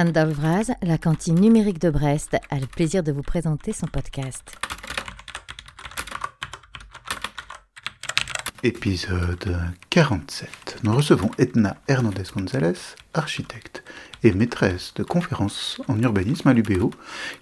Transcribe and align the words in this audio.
Anne 0.00 0.14
la 0.80 0.96
cantine 0.96 1.38
numérique 1.38 1.78
de 1.78 1.90
Brest, 1.90 2.34
a 2.48 2.58
le 2.58 2.66
plaisir 2.66 3.02
de 3.02 3.12
vous 3.12 3.20
présenter 3.20 3.74
son 3.74 3.86
podcast. 3.86 4.56
Épisode 8.62 9.58
47. 9.90 10.78
Nous 10.84 10.96
recevons 10.96 11.30
Edna 11.36 11.76
Hernandez-Gonzalez, 11.86 12.96
architecte 13.12 13.84
et 14.22 14.32
maîtresse 14.32 14.94
de 14.94 15.02
conférences 15.02 15.82
en 15.86 16.00
urbanisme 16.00 16.48
à 16.48 16.54
l'UBO, 16.54 16.92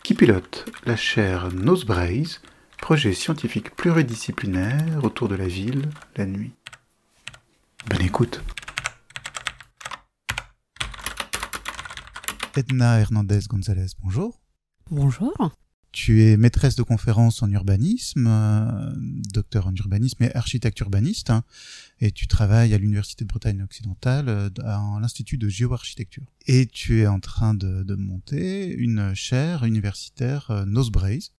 qui 0.03 0.15
pilote 0.15 0.69
la 0.85 0.97
chaire 0.97 1.51
Nosbraise, 1.55 2.41
projet 2.79 3.13
scientifique 3.13 3.77
pluridisciplinaire 3.77 5.05
autour 5.05 5.29
de 5.29 5.37
la 5.37 5.47
ville 5.47 5.89
la 6.17 6.27
nuit. 6.27 6.51
Bonne 7.87 8.03
écoute. 8.03 8.43
Edna 12.59 12.99
Hernandez 12.99 13.43
Gonzalez, 13.49 13.87
bonjour. 14.03 14.41
Bonjour. 14.91 15.33
Tu 15.93 16.25
es 16.25 16.37
maîtresse 16.37 16.75
de 16.75 16.83
conférences 16.83 17.41
en 17.41 17.49
urbanisme, 17.53 18.27
euh, 18.27 18.91
docteur 19.33 19.69
en 19.69 19.75
urbanisme 19.77 20.25
et 20.25 20.35
architecte 20.35 20.81
urbaniste, 20.81 21.31
hein, 21.31 21.45
et 22.01 22.11
tu 22.11 22.27
travailles 22.27 22.75
à 22.75 22.79
l'Université 22.79 23.25
de 23.25 23.29
Bretagne 23.29 23.63
occidentale 23.63 24.29
euh, 24.29 24.51
à 24.65 24.99
l'Institut 25.01 25.39
de 25.39 25.49
géoarchitecture. 25.49 26.25
Et 26.49 26.67
tu 26.67 27.03
es 27.03 27.07
en 27.07 27.21
train 27.21 27.55
de, 27.55 27.85
de 27.85 27.95
monter 27.95 28.75
une 28.75 29.15
chaire 29.15 29.63
universitaire 29.63 30.51
euh. 30.51 30.65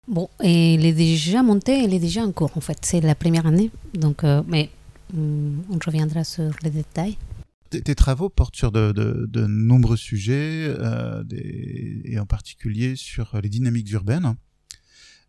Bon, 0.07 0.31
et 0.41 0.75
elle 0.75 0.87
est 0.87 0.93
déjà 0.93 1.43
montée, 1.43 1.83
elle 1.83 1.95
est 1.95 1.99
déjà 1.99 2.23
en 2.23 2.31
cours 2.31 2.57
en 2.57 2.61
fait. 2.61 2.79
C'est 2.83 3.01
la 3.01 3.17
première 3.17 3.47
année, 3.47 3.73
donc 3.93 4.23
euh, 4.23 4.45
mais 4.47 4.71
hum, 5.13 5.65
on 5.69 5.79
reviendra 5.85 6.23
sur 6.23 6.53
les 6.63 6.71
détails. 6.71 7.19
Tes, 7.71 7.95
travaux 7.95 8.31
portent 8.31 8.57
sur 8.57 8.73
de, 8.73 9.47
nombreux 9.47 9.97
sujets, 9.97 10.67
euh, 10.69 11.23
et 11.31 12.19
en 12.19 12.27
particulier 12.27 12.97
sur 12.97 13.39
les 13.43 13.49
dynamiques 13.49 13.91
urbaines. 13.91 14.37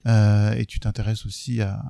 Euh, 0.07 0.53
et 0.53 0.65
tu 0.65 0.79
t'intéresses 0.79 1.25
aussi 1.25 1.61
à 1.61 1.81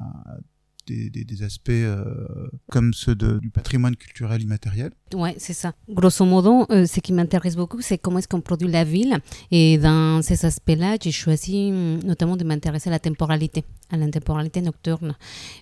des, 0.88 1.44
aspects 1.44 1.70
euh, 1.70 2.50
comme 2.72 2.96
ceux 2.96 3.14
du 3.14 3.52
patrimoine 3.52 3.96
culturel 3.96 4.42
immatériel. 4.42 4.92
Ouais, 5.14 5.36
c'est 5.38 5.54
ça. 5.54 5.74
Grosso 5.88 6.26
modo, 6.26 6.66
ce 6.70 7.00
qui 7.00 7.14
m'intéresse 7.14 7.56
beaucoup, 7.56 7.82
c'est 7.82 8.00
comment 8.00 8.18
est-ce 8.18 8.28
qu'on 8.28 8.42
produit 8.42 8.68
la 8.68 8.84
ville. 8.84 9.20
Et 9.52 9.78
dans 9.78 10.24
ces 10.24 10.46
aspects-là, 10.46 10.98
j'ai 11.00 11.12
choisi 11.12 11.70
hum, 11.72 12.00
notamment 12.04 12.38
de 12.38 12.44
m'intéresser 12.44 12.90
à 12.90 12.92
la 12.92 13.00
temporalité, 13.00 13.64
à 13.92 13.98
la 13.98 14.10
temporalité 14.10 14.62
nocturne. 14.62 15.16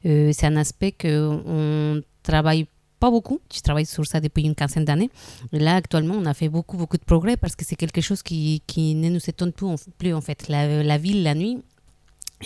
C'est 0.03 0.45
un 0.45 0.55
aspect 0.55 0.93
que 0.93 1.41
on 1.45 2.01
travaille 2.23 2.67
pas 2.99 3.11
beaucoup. 3.11 3.39
Je 3.53 3.59
travaille 3.61 3.85
sur 3.85 4.05
ça 4.05 4.19
depuis 4.19 4.43
une 4.43 4.55
quinzaine 4.55 4.85
d'années. 4.85 5.09
Là, 5.51 5.75
actuellement, 5.75 6.15
on 6.15 6.25
a 6.25 6.33
fait 6.33 6.49
beaucoup, 6.49 6.77
beaucoup 6.77 6.97
de 6.97 7.03
progrès 7.05 7.37
parce 7.37 7.55
que 7.55 7.63
c'est 7.65 7.75
quelque 7.75 8.01
chose 8.01 8.23
qui, 8.23 8.61
qui 8.67 8.95
ne 8.95 9.09
nous 9.09 9.21
étonne 9.29 9.51
plus, 9.53 10.13
en- 10.13 10.21
fait. 10.21 10.47
La, 10.49 10.83
la 10.83 10.97
ville, 10.97 11.23
la 11.23 11.35
nuit, 11.35 11.57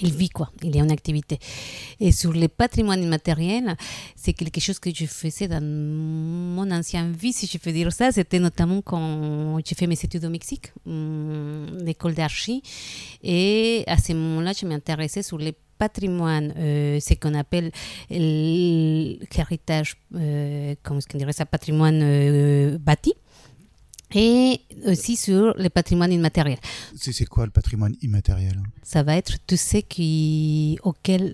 il 0.01 0.13
vit 0.13 0.29
quoi, 0.29 0.49
il 0.63 0.75
est 0.77 0.81
en 0.81 0.89
activité. 0.89 1.37
Et 1.99 2.13
sur 2.13 2.31
les 2.31 2.47
patrimoines 2.47 3.03
immatériels, 3.03 3.75
c'est 4.15 4.31
quelque 4.33 4.61
chose 4.61 4.79
que 4.79 4.89
je 4.93 5.05
faisais 5.05 5.49
dans 5.49 5.61
mon 5.63 6.71
ancienne 6.71 7.11
vie, 7.11 7.33
si 7.33 7.45
je 7.45 7.57
peux 7.57 7.73
dire 7.73 7.91
ça. 7.91 8.11
C'était 8.11 8.39
notamment 8.39 8.81
quand 8.81 9.59
j'ai 9.65 9.75
fait 9.75 9.87
mes 9.87 9.99
études 10.01 10.23
au 10.23 10.29
Mexique, 10.29 10.71
hum, 10.85 11.65
l'école 11.83 12.13
d'archi. 12.13 12.61
Et 13.21 13.83
à 13.87 13.97
ce 13.97 14.13
moment-là, 14.13 14.53
je 14.53 14.65
m'intéressais 14.65 15.23
sur 15.23 15.37
les 15.37 15.53
patrimoines, 15.85 16.53
euh, 16.57 16.99
ce 16.99 17.13
qu'on 17.21 17.33
appelle 17.33 17.71
l'héritage, 18.09 19.89
euh, 20.15 20.75
comment 20.83 20.99
est-ce 20.99 21.07
qu'on 21.09 21.17
dirait 21.17 21.33
ça, 21.41 21.47
patrimoine 21.47 22.01
euh, 22.03 22.77
bâti. 22.77 23.13
Et 24.13 24.59
aussi 24.91 25.15
sur 25.15 25.43
les 25.57 25.69
patrimoines 25.69 26.11
immatériels. 26.19 26.59
C'est 26.95 27.13
c'est 27.13 27.25
quoi 27.33 27.45
le 27.45 27.51
patrimoine 27.59 27.95
immatériel? 28.01 28.57
Ça 28.83 29.01
va 29.03 29.13
être 29.15 29.33
tout 29.47 29.57
ce 29.71 29.77
qui, 29.77 30.77
auquel 30.83 31.33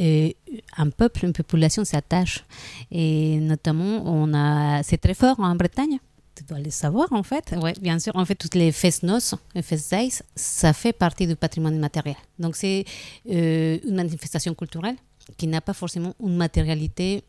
euh, 0.00 0.30
un 0.76 0.90
peuple, 0.90 1.26
une 1.26 1.34
population 1.34 1.84
s'attache. 1.84 2.44
Et 2.90 3.38
notamment, 3.52 3.94
on 4.06 4.34
a, 4.34 4.82
c'est 4.82 4.98
très 5.06 5.14
fort 5.22 5.38
en 5.38 5.54
Bretagne. 5.54 5.98
Tu 6.36 6.42
dois 6.44 6.58
le 6.58 6.70
savoir 6.70 7.12
en 7.12 7.22
fait. 7.22 7.54
Ouais, 7.62 7.74
bien 7.80 7.98
sûr. 7.98 8.14
En 8.16 8.24
fait, 8.24 8.34
toutes 8.34 8.56
les 8.56 8.72
fesses 8.72 9.02
noces, 9.02 9.34
les 9.54 9.62
days, 9.62 10.20
ça 10.34 10.72
fait 10.72 10.92
partie 10.92 11.26
du 11.26 11.36
patrimoine 11.36 11.76
immatériel. 11.76 12.16
Donc, 12.38 12.56
c'est 12.56 12.84
euh, 13.30 13.78
une 13.86 13.94
manifestation 13.94 14.54
culturelle 14.54 14.96
qui 15.36 15.46
n'a 15.46 15.60
pas 15.60 15.72
forcément 15.72 16.14
une 16.20 16.36
matérialité 16.36 17.22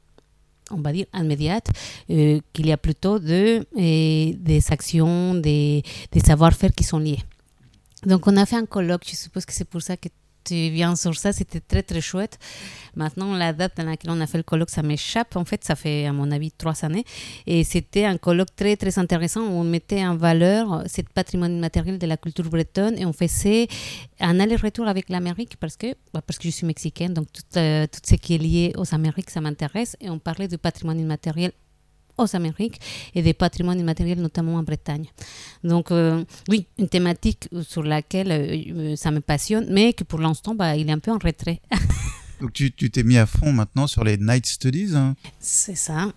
on 0.72 0.82
va 0.82 0.92
dire 0.92 1.06
immédiate, 1.14 1.68
euh, 2.10 2.40
qu'il 2.52 2.66
y 2.66 2.72
a 2.72 2.78
plutôt 2.78 3.20
de, 3.20 3.66
euh, 3.78 4.34
des 4.36 4.64
actions, 4.72 5.36
des, 5.36 5.84
des 6.12 6.20
savoir-faire 6.20 6.72
qui 6.72 6.84
sont 6.84 7.00
liés. 7.00 7.20
Donc 8.06 8.28
on 8.28 8.36
a 8.38 8.46
fait 8.46 8.56
un 8.56 8.66
colloque, 8.66 9.04
je 9.08 9.16
suppose 9.16 9.46
que 9.46 9.54
c'est 9.54 9.66
pour 9.66 9.82
ça 9.82 9.98
que 9.98 10.10
tu 10.46 10.70
viens 10.70 10.96
sur 10.96 11.16
ça, 11.16 11.34
c'était 11.34 11.60
très 11.60 11.84
très 11.84 12.02
chouette. 12.02 12.38
Maintenant, 12.96 13.36
la 13.36 13.52
date 13.52 13.74
dans 13.78 13.84
laquelle 13.84 14.12
on 14.12 14.22
a 14.22 14.28
fait 14.28 14.38
le 14.38 14.44
colloque, 14.44 14.70
ça 14.70 14.84
m'échappe. 14.84 15.36
En 15.36 15.46
fait, 15.46 15.64
ça 15.64 15.76
fait 15.76 16.06
à 16.06 16.14
mon 16.14 16.32
avis 16.32 16.52
trois 16.52 16.86
années. 16.86 17.04
Et 17.46 17.64
c'était 17.64 18.06
un 18.06 18.18
colloque 18.18 18.56
très 18.56 18.78
très 18.78 18.98
intéressant 19.00 19.42
où 19.42 19.52
on 19.52 19.64
mettait 19.64 20.06
en 20.06 20.16
valeur 20.16 20.84
ce 20.88 21.02
patrimoine 21.02 21.58
immatériel 21.58 21.98
de 21.98 22.08
la 22.08 22.18
culture 22.18 22.50
bretonne 22.50 22.98
et 22.98 23.06
on 23.06 23.14
faisait 23.14 23.68
un 24.20 24.40
aller-retour 24.40 24.88
avec 24.88 25.10
l'Amérique 25.10 25.58
parce 25.60 25.76
que, 25.76 25.94
bah, 26.14 26.22
parce 26.26 26.38
que 26.38 26.46
je 26.46 26.54
suis 26.54 26.66
mexicaine, 26.66 27.14
donc 27.14 27.28
tout, 27.34 27.58
euh, 27.58 27.86
tout 27.88 28.00
ce 28.06 28.16
qui 28.16 28.36
est 28.36 28.38
lié 28.38 28.74
aux 28.78 28.94
Amériques, 28.94 29.30
ça 29.30 29.42
m'intéresse. 29.42 29.98
Et 30.00 30.10
on 30.10 30.20
parlait 30.20 30.48
du 30.48 30.58
patrimoine 30.58 31.00
immatériel 31.00 31.52
aux 32.18 32.36
Amériques 32.36 32.80
et 33.14 33.22
des 33.22 33.34
patrimoines 33.34 33.80
immatériels, 33.80 34.22
notamment 34.22 34.56
en 34.56 34.64
Bretagne. 34.64 35.06
Donc, 35.64 35.92
euh, 35.92 36.24
oui, 36.50 36.68
une 36.78 36.88
thématique 36.90 37.50
sur 37.68 37.84
laquelle 37.84 38.32
euh, 38.32 38.96
ça 38.96 39.12
me 39.12 39.20
passionne, 39.22 39.68
mais 39.72 39.94
que 39.94 40.04
pour 40.04 40.20
l'instant, 40.20 40.56
bah, 40.56 40.76
il 40.76 40.88
est 40.90 40.92
un 40.94 41.00
peu 41.00 41.12
en 41.12 41.18
retrait. 41.18 41.62
Donc 42.42 42.52
tu 42.52 42.72
tu 42.74 42.92
t'es 42.92 43.04
mis 43.04 43.18
à 43.18 43.26
fond 43.26 43.54
maintenant 43.54 43.88
sur 43.88 44.04
les 44.04 44.18
night 44.18 44.46
studies. 44.46 44.94
hein? 44.96 45.16
C'est 45.40 45.76
ça. 45.76 46.12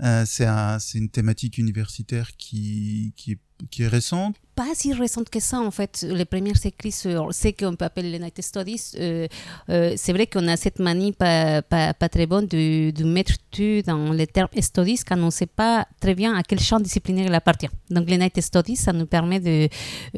Euh, 0.00 0.24
c'est 0.24 0.46
un- 0.46 0.78
c'est 0.78 0.98
une 0.98 1.08
thématique 1.08 1.58
universitaire 1.58 2.30
qui, 2.36 3.12
qui, 3.16 3.38
qui 3.70 3.82
est 3.82 3.88
récente. 3.88 4.36
Pas 4.58 4.74
si 4.74 4.92
récente 4.92 5.30
que 5.30 5.38
ça, 5.38 5.60
en 5.60 5.70
fait. 5.70 6.04
Les 6.10 6.24
premières 6.24 6.66
écrits 6.66 6.90
sur 6.90 7.32
ce 7.32 7.46
qu'on 7.56 7.76
peut 7.76 7.84
appeler 7.84 8.10
les 8.10 8.18
Night 8.18 8.42
Studies, 8.42 8.90
euh, 8.98 9.28
euh, 9.70 9.94
c'est 9.96 10.12
vrai 10.12 10.26
qu'on 10.26 10.48
a 10.48 10.56
cette 10.56 10.80
manie 10.80 11.12
pas, 11.12 11.62
pas, 11.62 12.08
très 12.08 12.26
bonne 12.26 12.48
de, 12.48 12.90
de 12.90 13.04
mettre 13.04 13.34
tout 13.52 13.82
dans 13.86 14.10
les 14.10 14.26
termes 14.26 14.48
studies 14.60 14.98
quand 15.06 15.16
on 15.16 15.26
ne 15.26 15.30
sait 15.30 15.46
pas 15.46 15.86
très 16.00 16.16
bien 16.16 16.34
à 16.34 16.42
quel 16.42 16.58
champ 16.58 16.80
disciplinaire 16.80 17.26
il 17.26 17.34
appartient. 17.34 17.70
Donc, 17.88 18.10
les 18.10 18.18
Night 18.18 18.40
Studies, 18.40 18.74
ça 18.74 18.92
nous 18.92 19.06
permet 19.06 19.38
de 19.38 19.68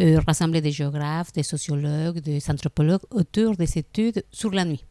euh, 0.00 0.20
rassembler 0.26 0.62
des 0.62 0.72
géographes, 0.72 1.34
des 1.34 1.42
sociologues, 1.42 2.20
des 2.20 2.42
anthropologues 2.48 3.04
autour 3.10 3.56
des 3.56 3.76
études 3.76 4.24
sur 4.32 4.52
la 4.52 4.64
nuit. 4.64 4.86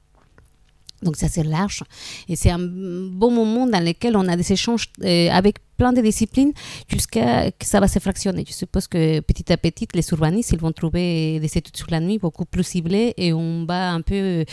Donc 1.03 1.15
ça 1.15 1.27
c'est 1.27 1.43
large 1.43 1.83
et 2.27 2.35
c'est 2.35 2.49
un 2.49 2.59
bon 2.59 3.31
moment 3.31 3.65
dans 3.67 3.83
lequel 3.83 4.15
on 4.17 4.27
a 4.27 4.35
des 4.35 4.51
échanges 4.51 4.87
euh, 5.03 5.29
avec 5.31 5.57
plein 5.77 5.93
de 5.93 6.01
disciplines 6.01 6.51
jusqu'à 6.87 7.51
que 7.51 7.65
ça 7.65 7.79
va 7.79 7.87
se 7.87 7.99
fractionner. 7.99 8.43
Je 8.45 8.53
suppose 8.53 8.87
que 8.87 9.21
petit 9.21 9.51
à 9.53 9.57
petit 9.57 9.87
les 9.93 10.05
urbanistes 10.11 10.51
ils 10.51 10.59
vont 10.59 10.73
trouver 10.73 11.39
des 11.39 11.57
études 11.57 11.77
sur 11.77 11.89
la 11.89 12.01
nuit 12.01 12.17
beaucoup 12.17 12.45
plus 12.45 12.63
ciblées 12.63 13.13
et 13.17 13.31
on 13.31 13.65
va 13.65 13.91
un 13.91 14.01
peu 14.01 14.43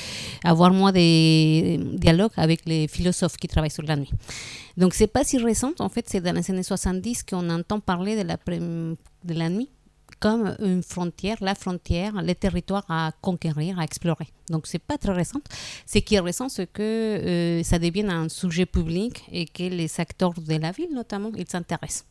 avoir 0.44 0.72
moins 0.72 0.92
de 0.92 1.96
dialogues 1.96 2.36
avec 2.36 2.60
les 2.66 2.86
philosophes 2.86 3.36
qui 3.36 3.48
travaillent 3.48 3.70
sur 3.70 3.82
la 3.82 3.96
nuit. 3.96 4.10
Donc 4.76 4.94
c'est 4.94 5.08
pas 5.08 5.24
si 5.24 5.38
récent 5.38 5.72
en 5.80 5.88
fait 5.88 6.06
c'est 6.08 6.20
dans 6.20 6.36
les 6.36 6.50
années 6.50 6.62
70 6.62 7.24
qu'on 7.24 7.50
entend 7.50 7.80
parler 7.80 8.14
de 8.22 8.26
la, 8.26 8.36
de 8.46 9.34
la 9.34 9.48
nuit 9.48 9.68
comme 10.20 10.56
une 10.60 10.82
frontière, 10.82 11.36
la 11.40 11.54
frontière, 11.54 12.20
les 12.22 12.34
territoires 12.34 12.84
à 12.88 13.12
conquérir, 13.20 13.78
à 13.78 13.84
explorer. 13.84 14.28
Donc 14.50 14.66
c'est 14.66 14.78
pas 14.78 14.98
très 14.98 15.12
récent. 15.12 15.40
Ce 15.86 15.98
qui 15.98 16.14
est 16.14 16.20
récent, 16.20 16.48
c'est 16.48 16.66
que 16.66 16.82
euh, 16.82 17.62
ça 17.62 17.78
devienne 17.78 18.10
un 18.10 18.28
sujet 18.28 18.66
public 18.66 19.24
et 19.30 19.46
que 19.46 19.64
les 19.64 20.00
acteurs 20.00 20.34
de 20.34 20.56
la 20.56 20.72
ville, 20.72 20.92
notamment, 20.94 21.30
ils 21.36 21.48
s'intéressent. 21.48 22.06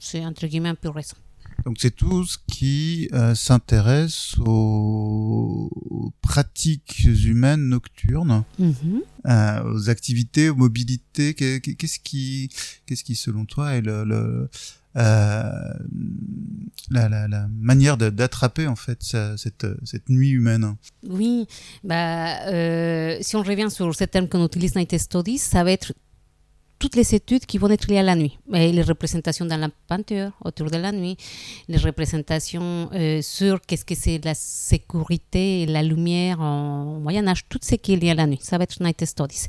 C'est 0.00 0.24
entre 0.24 0.46
guillemets 0.46 0.70
un 0.70 0.74
peu 0.74 0.88
récent. 0.88 1.16
Donc 1.64 1.76
c'est 1.80 1.90
tout 1.94 2.24
ce 2.26 2.36
qui 2.46 3.08
euh, 3.14 3.34
s'intéresse 3.34 4.34
aux, 4.38 5.70
aux 5.90 6.12
pratiques 6.20 7.04
humaines 7.04 7.68
nocturnes, 7.68 8.44
Mhm. 8.58 9.00
euh, 9.26 9.72
aux 9.72 9.88
activités, 9.88 10.50
aux 10.50 10.56
mobilités. 10.56 11.34
Qu'est- 11.34 11.60
qu'est- 11.60 11.74
Qu'est-ce 11.74 11.98
qui, 12.00 12.50
qu'est-ce 12.86 13.02
qui, 13.04 13.14
selon 13.16 13.44
toi, 13.46 13.72
est 13.74 13.80
le, 13.80 14.04
le, 14.04 14.48
euh, 14.96 15.50
la, 16.90 17.08
la, 17.08 17.28
la 17.28 17.48
manière 17.48 17.96
de- 17.96 18.10
d'attraper 18.10 18.66
en 18.66 18.76
fait 18.76 18.98
cette, 19.02 19.66
cette 19.84 20.08
nuit 20.08 20.30
humaine? 20.30 20.76
Oui, 21.08 21.46
bah, 21.82 22.46
euh, 22.52 23.16
si 23.20 23.36
on 23.36 23.42
revient 23.42 23.70
sur 23.70 23.94
ce 23.94 24.04
terme 24.04 24.28
qu'on 24.28 24.44
utilise 24.44 24.74
Night 24.76 24.96
Studies, 24.98 25.38
ça 25.38 25.64
va 25.64 25.72
être 25.72 25.92
toutes 26.84 26.96
les 26.96 27.14
études 27.14 27.46
qui 27.46 27.56
vont 27.56 27.70
être 27.70 27.86
liées 27.88 27.96
à 27.96 28.02
la 28.02 28.14
nuit. 28.14 28.38
Les 28.50 28.82
représentations 28.82 29.46
dans 29.46 29.56
la 29.56 29.70
peinture 29.88 30.32
autour 30.44 30.70
de 30.70 30.76
la 30.76 30.92
nuit, 30.92 31.16
les 31.66 31.78
représentations 31.78 32.90
euh, 32.92 33.22
sur 33.22 33.62
qu'est-ce 33.62 33.86
que 33.86 33.94
c'est 33.94 34.22
la 34.22 34.34
sécurité 34.34 35.62
et 35.62 35.66
la 35.66 35.82
lumière 35.82 36.42
en 36.42 37.00
Moyen 37.00 37.26
Âge, 37.26 37.48
tout 37.48 37.58
ce 37.62 37.76
qui 37.76 37.94
est 37.94 37.96
lié 37.96 38.10
à 38.10 38.14
la 38.14 38.26
nuit. 38.26 38.38
Ça 38.42 38.58
va 38.58 38.64
être 38.64 38.82
Night 38.82 39.02
Studies. 39.02 39.46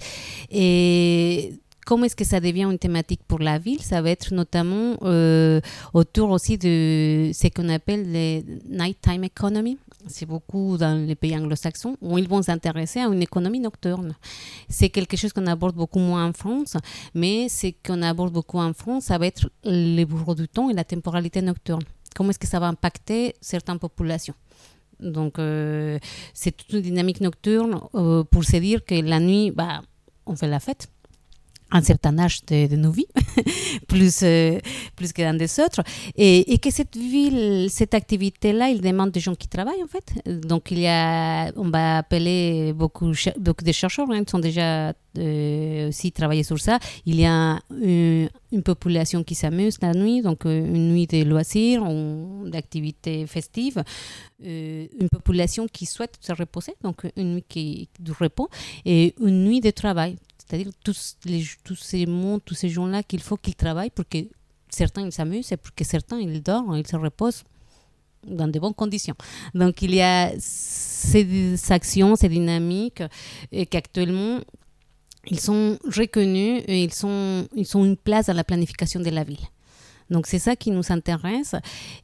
Et 0.49 1.55
comment 1.85 2.05
est-ce 2.05 2.15
que 2.15 2.25
ça 2.25 2.39
devient 2.39 2.63
une 2.63 2.79
thématique 2.79 3.21
pour 3.27 3.39
la 3.39 3.59
ville 3.59 3.81
Ça 3.81 4.01
va 4.01 4.09
être 4.09 4.33
notamment 4.33 4.97
euh, 5.03 5.61
autour 5.93 6.31
aussi 6.31 6.57
de 6.57 7.31
ce 7.33 7.47
qu'on 7.47 7.69
appelle 7.69 8.11
les 8.11 8.43
nighttime 8.67 9.23
economy. 9.23 9.77
C'est 10.07 10.25
beaucoup 10.25 10.77
dans 10.77 11.05
les 11.07 11.15
pays 11.15 11.35
anglo-saxons 11.37 11.95
où 12.01 12.17
ils 12.17 12.27
vont 12.27 12.41
s'intéresser 12.41 12.99
à 12.99 13.05
une 13.05 13.21
économie 13.21 13.59
nocturne. 13.59 14.15
C'est 14.67 14.89
quelque 14.89 15.15
chose 15.15 15.31
qu'on 15.31 15.47
aborde 15.47 15.75
beaucoup 15.75 15.99
moins 15.99 16.27
en 16.27 16.33
France, 16.33 16.75
mais 17.13 17.47
ce 17.49 17.67
qu'on 17.85 18.01
aborde 18.01 18.33
beaucoup 18.33 18.59
en 18.59 18.73
France, 18.73 19.05
ça 19.05 19.17
va 19.17 19.27
être 19.27 19.49
les 19.63 20.05
bureaux 20.05 20.35
du 20.35 20.47
temps 20.47 20.69
et 20.69 20.73
la 20.73 20.83
temporalité 20.83 21.41
nocturne. 21.41 21.83
Comment 22.15 22.31
est-ce 22.31 22.39
que 22.39 22.47
ça 22.47 22.59
va 22.59 22.67
impacter 22.67 23.35
certaines 23.41 23.79
populations? 23.79 24.35
Donc, 24.99 25.39
euh, 25.39 25.99
c'est 26.33 26.55
toute 26.55 26.71
une 26.71 26.81
dynamique 26.81 27.19
nocturne 27.19 27.81
euh, 27.95 28.23
pour 28.23 28.45
se 28.45 28.57
dire 28.57 28.85
que 28.85 28.95
la 28.95 29.19
nuit, 29.19 29.51
bah, 29.51 29.81
on 30.25 30.35
fait 30.35 30.47
la 30.47 30.59
fête 30.59 30.87
un 31.71 31.81
certain 31.81 32.17
âge 32.19 32.45
de, 32.45 32.75
nos 32.75 32.91
vies, 32.91 33.07
plus, 33.87 34.21
euh, 34.23 34.59
plus 34.95 35.11
que 35.11 35.21
dans 35.21 35.35
des 35.35 35.59
autres. 35.59 35.81
Et, 36.15 36.53
et, 36.53 36.57
que 36.59 36.69
cette 36.71 36.95
ville, 36.95 37.67
cette 37.69 37.93
activité-là, 37.93 38.69
il 38.69 38.81
demande 38.81 39.11
des 39.11 39.19
gens 39.19 39.35
qui 39.35 39.47
travaillent, 39.47 39.83
en 39.83 39.87
fait. 39.87 40.47
Donc, 40.47 40.71
il 40.71 40.79
y 40.79 40.87
a, 40.87 41.51
on 41.55 41.69
va 41.69 41.97
appeler 41.97 42.71
beaucoup, 42.73 43.11
beaucoup 43.39 43.63
de 43.63 43.71
chercheurs 43.71 44.09
hein, 44.11 44.23
qui 44.23 44.31
sont 44.31 44.39
déjà 44.39 44.93
euh, 45.17 45.89
aussi 45.89 46.11
travaillés 46.11 46.43
sur 46.43 46.59
ça. 46.59 46.79
Il 47.05 47.19
y 47.19 47.25
a 47.25 47.59
une, 47.71 48.29
population 48.63 49.23
qui 49.23 49.35
s'amuse 49.35 49.77
la 49.81 49.93
nuit, 49.93 50.21
donc 50.21 50.45
euh, 50.45 50.65
une 50.65 50.93
nuit 50.93 51.07
de 51.07 51.23
loisirs, 51.23 51.83
d'activités 52.45 53.27
festives. 53.27 53.83
une 54.39 55.09
population 55.11 55.67
qui 55.67 55.85
souhaite 55.85 56.17
se 56.21 56.31
reposer, 56.31 56.73
donc 56.83 57.05
une 57.17 57.33
nuit 57.33 57.45
qui, 57.47 57.89
du 57.99 58.11
repos, 58.11 58.49
et 58.85 59.13
une 59.19 59.43
nuit 59.43 59.61
de 59.61 59.71
travail. 59.71 60.15
C'est-à-dire 60.45 60.71
tous, 60.83 61.17
les, 61.25 61.43
tous 61.63 61.75
ces 61.75 62.05
mondes, 62.05 62.41
tous 62.45 62.53
ces 62.53 62.69
gens-là 62.69 63.03
qu'il 63.03 63.21
faut 63.21 63.37
qu'ils 63.37 63.55
travaillent 63.55 63.89
pour 63.89 64.07
que 64.07 64.19
certains 64.69 65.05
ils 65.05 65.11
s'amusent 65.11 65.51
et 65.51 65.57
pour 65.57 65.73
que 65.73 65.83
certains 65.83 66.19
ils 66.19 66.41
dorment, 66.41 66.75
ils 66.77 66.87
se 66.87 66.95
reposent 66.95 67.43
dans 68.27 68.47
de 68.47 68.59
bonnes 68.59 68.73
conditions. 68.73 69.15
Donc 69.53 69.81
il 69.81 69.93
y 69.95 70.01
a 70.01 70.33
ces 70.37 71.55
actions, 71.69 72.15
ces 72.15 72.29
dynamiques 72.29 73.03
et 73.51 73.65
qu'actuellement 73.65 74.39
ils 75.27 75.39
sont 75.39 75.79
reconnus 75.83 76.63
et 76.67 76.83
ils 76.83 76.93
sont, 76.93 77.47
ils 77.55 77.65
sont 77.65 77.83
une 77.83 77.97
place 77.97 78.27
dans 78.27 78.33
la 78.33 78.43
planification 78.43 78.99
de 78.99 79.09
la 79.09 79.23
ville. 79.23 79.39
Donc 80.09 80.27
c'est 80.27 80.39
ça 80.39 80.55
qui 80.55 80.71
nous 80.71 80.91
intéresse 80.91 81.55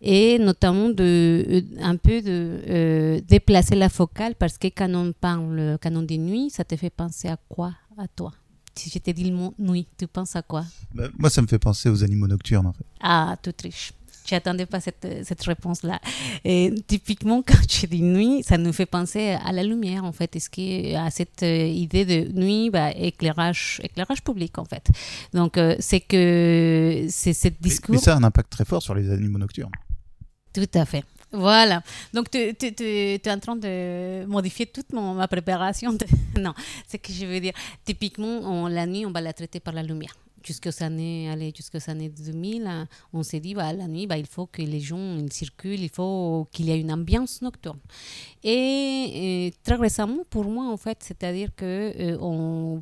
et 0.01 0.39
notamment 0.39 0.89
de 0.89 1.45
euh, 1.49 1.61
un 1.81 1.97
peu 1.97 2.21
de 2.21 2.61
euh, 2.67 3.21
déplacer 3.27 3.75
la 3.75 3.89
focale 3.89 4.35
parce 4.35 4.57
que 4.57 4.67
quand 4.67 4.93
on 4.93 5.11
parle 5.13 5.77
quand 5.81 5.95
on 5.95 6.01
dit 6.01 6.19
nuit, 6.19 6.49
ça 6.49 6.63
te 6.63 6.75
fait 6.75 6.89
penser 6.89 7.27
à 7.27 7.37
quoi 7.47 7.73
à 7.97 8.07
toi? 8.07 8.31
Si 8.75 8.89
je 8.89 8.99
te 8.99 9.11
dis 9.11 9.25
le 9.25 9.35
mot 9.35 9.53
nuit, 9.59 9.87
tu 9.97 10.07
penses 10.07 10.35
à 10.35 10.41
quoi? 10.41 10.63
Bah, 10.95 11.09
Moi, 11.17 11.29
ça 11.29 11.41
me 11.41 11.47
fait 11.47 11.59
penser 11.59 11.89
aux 11.89 12.03
animaux 12.03 12.27
nocturnes, 12.27 12.65
en 12.65 12.73
fait. 12.73 12.85
Ah, 13.01 13.35
tout 13.41 13.51
triche. 13.51 13.91
Je 14.31 14.35
n'attendais 14.37 14.65
pas 14.65 14.79
cette, 14.79 15.05
cette 15.25 15.41
réponse-là. 15.41 15.99
Et 16.45 16.73
typiquement, 16.87 17.41
quand 17.45 17.67
tu 17.67 17.85
dis 17.87 18.01
nuit, 18.01 18.43
ça 18.43 18.57
nous 18.57 18.71
fait 18.71 18.85
penser 18.85 19.31
à 19.43 19.51
la 19.51 19.61
lumière, 19.61 20.05
en 20.05 20.13
fait. 20.13 20.33
Est-ce 20.37 20.49
qu'il 20.49 20.95
à 20.95 21.11
cette 21.11 21.43
euh, 21.43 21.65
idée 21.65 22.05
de 22.05 22.31
nuit, 22.31 22.69
bah, 22.69 22.91
éclairage, 22.91 23.81
éclairage 23.83 24.23
public, 24.23 24.57
en 24.57 24.63
fait. 24.63 24.87
Donc, 25.33 25.57
euh, 25.57 25.75
c'est 25.79 25.99
que 25.99 27.07
c'est 27.09 27.33
ce 27.33 27.49
discours. 27.49 27.95
Mais, 27.95 27.97
mais 27.97 28.03
ça 28.03 28.13
a 28.13 28.17
un 28.17 28.23
impact 28.23 28.49
très 28.49 28.63
fort 28.63 28.81
sur 28.81 28.95
les 28.95 29.11
animaux 29.11 29.37
nocturnes. 29.37 29.73
Tout 30.53 30.69
à 30.75 30.85
fait. 30.85 31.03
Voilà. 31.33 31.83
Donc, 32.13 32.31
tu, 32.31 32.37
es 32.39 33.21
en 33.29 33.39
train 33.39 33.57
de 33.57 34.23
modifier 34.27 34.65
toute 34.65 34.93
mon, 34.93 35.13
ma 35.13 35.27
préparation. 35.27 35.97
Non, 36.39 36.53
c'est 36.87 36.99
que 36.99 37.11
je 37.11 37.25
veux 37.25 37.41
dire, 37.41 37.53
typiquement, 37.83 38.69
la 38.69 38.85
nuit, 38.85 39.05
on 39.05 39.11
va 39.11 39.19
la 39.19 39.33
traiter 39.33 39.59
par 39.59 39.73
la 39.73 39.83
lumière. 39.83 40.15
Jusqu'aux 40.43 40.83
années, 40.83 41.29
années 41.29 42.09
2000, 42.09 42.67
hein, 42.67 42.87
on 43.13 43.23
s'est 43.23 43.39
dit, 43.39 43.53
bah, 43.53 43.73
la 43.73 43.87
nuit, 43.87 44.07
bah, 44.07 44.17
il 44.17 44.25
faut 44.25 44.47
que 44.47 44.61
les 44.61 44.79
gens 44.79 45.17
ils 45.17 45.31
circulent, 45.31 45.81
il 45.81 45.89
faut 45.89 46.47
qu'il 46.51 46.65
y 46.67 46.71
ait 46.71 46.79
une 46.79 46.91
ambiance 46.91 47.41
nocturne. 47.41 47.79
Et, 48.43 49.53
très 49.63 49.75
récemment, 49.75 50.23
pour 50.29 50.45
moi, 50.45 50.71
en 50.71 50.77
fait, 50.77 50.97
c'est-à-dire 51.01 51.49
que 51.55 51.93
euh, 51.99 52.17
on 52.21 52.81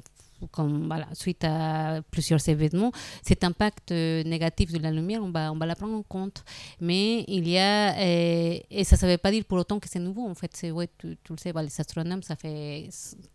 suite 1.13 1.44
à 1.44 2.01
plusieurs 2.12 2.47
événements, 2.47 2.91
cet 3.21 3.44
impact 3.44 3.91
euh, 3.91 4.24
négatif 4.24 4.71
de 4.71 4.80
la 4.80 4.91
lumière, 4.91 5.21
on 5.24 5.31
va, 5.31 5.51
on 5.51 5.57
la 5.57 5.75
prendre 5.75 5.95
en 5.95 6.03
compte. 6.03 6.44
Mais 6.80 7.24
il 7.27 7.47
y 7.47 7.57
a, 7.57 7.95
et, 8.00 8.83
ça 8.83 8.95
ne 9.06 9.12
veut 9.12 9.18
pas 9.18 9.31
dire 9.31 9.45
pour 9.45 9.57
autant 9.57 9.80
que 9.80 9.89
c'est 9.89 10.00
nouveau. 10.00 10.27
En 10.27 10.36
fait, 10.36 10.51
c'est, 10.56 10.71
ouais, 10.71 10.89
tu, 10.97 11.18
le 11.30 11.38
sais, 11.38 11.51
les 11.53 11.81
astronomes, 11.81 12.24
ça 12.24 12.36
fait 12.36 12.89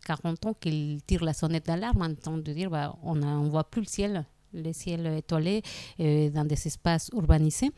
40 0.06 0.46
ans 0.46 0.54
qu'ils 0.54 1.02
tirent 1.06 1.24
la 1.24 1.32
sonnette 1.32 1.66
d'alarme 1.66 2.02
en 2.02 2.14
temps 2.14 2.38
de 2.38 2.52
dire 2.52 2.70
bah, 2.70 2.96
on 3.02 3.14
ne 3.14 3.48
voit 3.48 3.64
plus 3.64 3.82
le 3.82 3.86
ciel 3.86 4.24
les 4.54 4.72
ciels 4.72 5.06
étoilés 5.18 5.62
euh, 6.00 6.30
dans 6.30 6.44
des 6.44 6.66
espaces 6.66 7.10
urbanisés. 7.12 7.70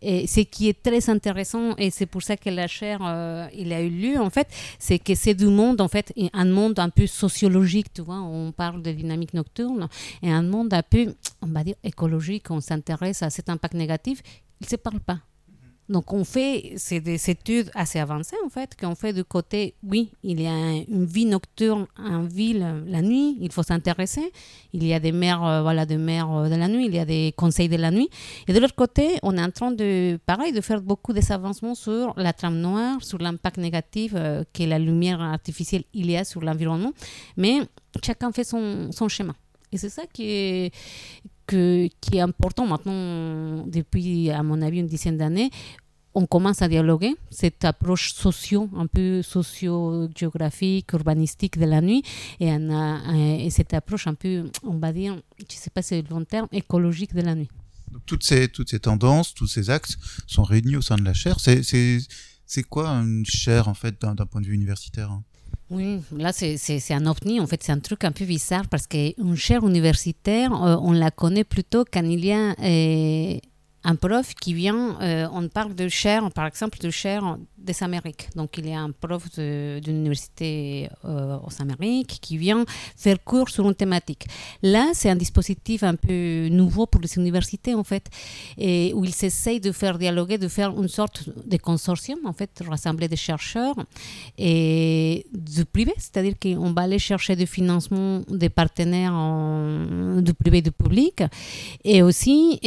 Et 0.00 0.26
ce 0.26 0.40
qui 0.40 0.68
est 0.68 0.82
très 0.82 1.10
intéressant, 1.10 1.74
et 1.76 1.90
c'est 1.90 2.06
pour 2.06 2.22
ça 2.22 2.36
que 2.36 2.50
la 2.50 2.66
chaire 2.66 3.00
euh, 3.02 3.46
il 3.54 3.72
a 3.72 3.82
eu 3.82 3.90
lieu, 3.90 4.18
en 4.18 4.30
fait, 4.30 4.48
c'est 4.78 4.98
que 4.98 5.14
c'est 5.14 5.34
du 5.34 5.46
monde, 5.46 5.80
en 5.80 5.88
fait, 5.88 6.12
un 6.32 6.44
monde 6.44 6.78
un 6.78 6.90
peu 6.90 7.06
sociologique, 7.06 7.92
tu 7.92 8.02
vois, 8.02 8.20
on 8.20 8.52
parle 8.52 8.82
de 8.82 8.92
dynamique 8.92 9.34
nocturne, 9.34 9.88
et 10.22 10.30
un 10.30 10.42
monde 10.42 10.72
un 10.72 10.82
peu, 10.82 11.14
on 11.40 11.48
va 11.48 11.64
dire, 11.64 11.76
écologique, 11.82 12.50
on 12.50 12.60
s'intéresse 12.60 13.22
à 13.22 13.30
cet 13.30 13.48
impact 13.48 13.74
négatif, 13.74 14.22
il 14.60 14.64
ne 14.64 14.70
se 14.70 14.76
parle 14.76 15.00
pas. 15.00 15.18
Donc 15.88 16.12
on 16.12 16.24
fait, 16.24 16.74
des 16.90 17.30
études 17.30 17.70
assez 17.74 17.98
avancées 17.98 18.36
en 18.44 18.48
fait, 18.48 18.76
qu'on 18.80 18.94
fait 18.94 19.12
du 19.12 19.24
côté, 19.24 19.74
oui, 19.82 20.10
il 20.22 20.40
y 20.40 20.46
a 20.46 20.72
une 20.88 21.04
vie 21.04 21.26
nocturne 21.26 21.86
en 21.98 22.22
ville 22.22 22.84
la 22.86 23.02
nuit, 23.02 23.36
il 23.40 23.50
faut 23.50 23.62
s'intéresser. 23.62 24.32
Il 24.72 24.86
y 24.86 24.94
a 24.94 25.00
des 25.00 25.12
maires, 25.12 25.44
euh, 25.44 25.62
voilà, 25.62 25.84
des 25.84 25.96
maires 25.96 26.30
euh, 26.30 26.48
de 26.48 26.54
la 26.54 26.68
nuit, 26.68 26.86
il 26.86 26.94
y 26.94 26.98
a 26.98 27.04
des 27.04 27.34
conseils 27.36 27.68
de 27.68 27.76
la 27.76 27.90
nuit. 27.90 28.08
Et 28.46 28.52
de 28.52 28.58
l'autre 28.60 28.76
côté, 28.76 29.18
on 29.22 29.36
est 29.36 29.42
en 29.42 29.50
train 29.50 29.72
de, 29.72 30.18
pareil, 30.24 30.52
de 30.52 30.60
faire 30.60 30.80
beaucoup 30.80 31.12
des 31.12 31.32
avancements 31.32 31.74
sur 31.74 32.14
la 32.16 32.32
trame 32.32 32.58
noire, 32.60 33.02
sur 33.02 33.18
l'impact 33.18 33.58
négatif 33.58 34.12
euh, 34.14 34.44
que 34.52 34.62
la 34.62 34.78
lumière 34.78 35.20
artificielle 35.20 35.84
il 35.94 36.10
y 36.10 36.16
a 36.16 36.24
sur 36.24 36.40
l'environnement. 36.42 36.92
Mais 37.36 37.60
chacun 38.02 38.30
fait 38.32 38.44
son, 38.44 38.92
son 38.92 39.08
schéma. 39.08 39.34
Et 39.72 39.78
c'est 39.78 39.88
ça 39.88 40.02
qui 40.12 40.30
est, 40.30 40.74
qui 42.00 42.16
est 42.16 42.20
important 42.20 42.66
maintenant, 42.66 43.64
depuis, 43.66 44.30
à 44.30 44.42
mon 44.42 44.62
avis, 44.62 44.80
une 44.80 44.86
dizaine 44.86 45.16
d'années, 45.16 45.50
on 46.14 46.26
commence 46.26 46.60
à 46.62 46.68
dialoguer 46.68 47.14
cette 47.30 47.64
approche 47.64 48.12
socio, 48.12 48.68
un 48.76 48.86
peu 48.86 49.22
socio-géographique, 49.22 50.92
urbanistique 50.92 51.58
de 51.58 51.64
la 51.64 51.80
nuit, 51.80 52.02
et, 52.40 52.48
et, 52.48 53.50
cette 53.50 53.72
approche 53.72 54.06
un 54.06 54.14
peu, 54.14 54.50
on 54.62 54.78
va 54.78 54.92
dire, 54.92 55.16
je 55.38 55.44
ne 55.44 55.60
sais 55.60 55.70
pas 55.70 55.82
si 55.82 55.88
c'est 55.88 56.02
le 56.02 56.08
long 56.08 56.24
terme, 56.24 56.48
écologique 56.52 57.14
de 57.14 57.22
la 57.22 57.34
nuit. 57.34 57.48
Toutes, 58.06 58.24
ces, 58.24 58.48
toutes 58.48 58.70
ces 58.70 58.80
tendances, 58.80 59.34
tous 59.34 59.46
ces 59.46 59.70
axes 59.70 59.96
sont 60.26 60.42
réunis 60.42 60.76
au 60.76 60.82
sein 60.82 60.96
de 60.96 61.04
la 61.04 61.14
chaire. 61.14 61.38
C'est 61.40 62.62
quoi 62.64 62.88
une 62.88 63.24
chaire, 63.24 63.68
en 63.68 63.74
fait, 63.74 64.00
d'un 64.00 64.26
point 64.26 64.40
de 64.40 64.46
vue 64.46 64.54
universitaire 64.54 65.10
hein? 65.10 65.24
Oui, 65.72 66.00
là 66.16 66.32
c'est 66.32 66.92
un 66.92 67.06
ovni, 67.06 67.40
en 67.40 67.46
fait 67.46 67.62
c'est 67.62 67.72
un 67.72 67.78
truc 67.78 68.04
un 68.04 68.12
peu 68.12 68.26
bizarre 68.26 68.68
parce 68.68 68.86
qu'une 68.86 69.36
chaire 69.36 69.66
universitaire, 69.66 70.52
euh, 70.52 70.76
on 70.80 70.92
la 70.92 71.10
connaît 71.10 71.44
plutôt 71.44 71.84
quand 71.90 72.04
il 72.04 72.24
y 72.24 72.32
a 72.32 72.54
un 73.84 73.96
prof 73.96 74.34
qui 74.34 74.54
vient, 74.54 75.00
euh, 75.00 75.26
on 75.32 75.48
parle 75.48 75.74
de 75.74 75.88
chaire, 75.88 76.30
par 76.30 76.46
exemple 76.46 76.78
de 76.78 76.90
chaire 76.90 77.38
des 77.58 77.82
Amériques. 77.82 78.28
Donc 78.36 78.58
il 78.58 78.70
a 78.72 78.80
un 78.80 78.90
prof 78.92 79.28
d'une 79.36 79.96
université 79.96 80.88
euh, 81.04 81.36
aux 81.38 81.62
Amériques 81.62 82.18
qui 82.20 82.36
vient 82.36 82.64
faire 82.96 83.22
cours 83.24 83.48
sur 83.48 83.66
une 83.68 83.74
thématique. 83.74 84.26
Là, 84.62 84.90
c'est 84.94 85.10
un 85.10 85.16
dispositif 85.16 85.82
un 85.82 85.96
peu 85.96 86.48
nouveau 86.48 86.86
pour 86.86 87.00
les 87.00 87.16
universités 87.16 87.74
en 87.74 87.84
fait, 87.84 88.06
et 88.56 88.92
où 88.94 89.04
ils 89.04 89.24
essayent 89.24 89.60
de 89.60 89.72
faire 89.72 89.98
dialoguer, 89.98 90.38
de 90.38 90.48
faire 90.48 90.70
une 90.78 90.88
sorte 90.88 91.28
de 91.46 91.56
consortium 91.56 92.20
en 92.24 92.32
fait, 92.32 92.50
rassembler 92.66 93.08
des 93.08 93.16
chercheurs 93.16 93.76
et 94.38 95.26
du 95.32 95.64
privé, 95.64 95.92
c'est-à-dire 95.98 96.34
qu'on 96.40 96.72
va 96.72 96.82
aller 96.82 96.98
chercher 96.98 97.36
du 97.36 97.46
financement 97.46 98.22
des 98.28 98.48
partenaires 98.48 99.12
du 100.22 100.34
privé 100.34 100.58
et 100.58 100.62
du 100.62 100.72
public, 100.72 101.22
et 101.84 102.02
aussi 102.02 102.58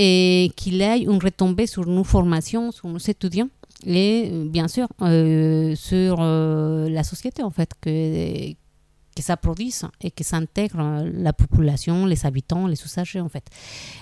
qu'il 0.56 0.82
ait 0.82 1.05
une 1.06 1.24
retombée 1.24 1.68
sur 1.68 1.86
nos 1.86 2.04
formations, 2.04 2.72
sur 2.72 2.88
nos 2.88 2.98
étudiants 2.98 3.50
et 3.86 4.32
bien 4.46 4.68
sûr 4.68 4.88
euh, 5.02 5.76
sur 5.76 6.18
euh, 6.20 6.90
la 6.90 7.04
société 7.04 7.44
en 7.44 7.52
fait 7.52 7.72
que 7.82 8.54
que 9.16 9.24
ça 9.24 9.38
produise 9.38 9.86
et 10.02 10.12
que 10.12 10.26
ça 10.26 10.36
intègre 10.36 11.06
la 11.14 11.32
population, 11.32 12.06
les 12.06 12.26
habitants, 12.26 12.68
les 12.68 12.84
usagers 12.84 13.22
en 13.22 13.30
fait. 13.30 13.46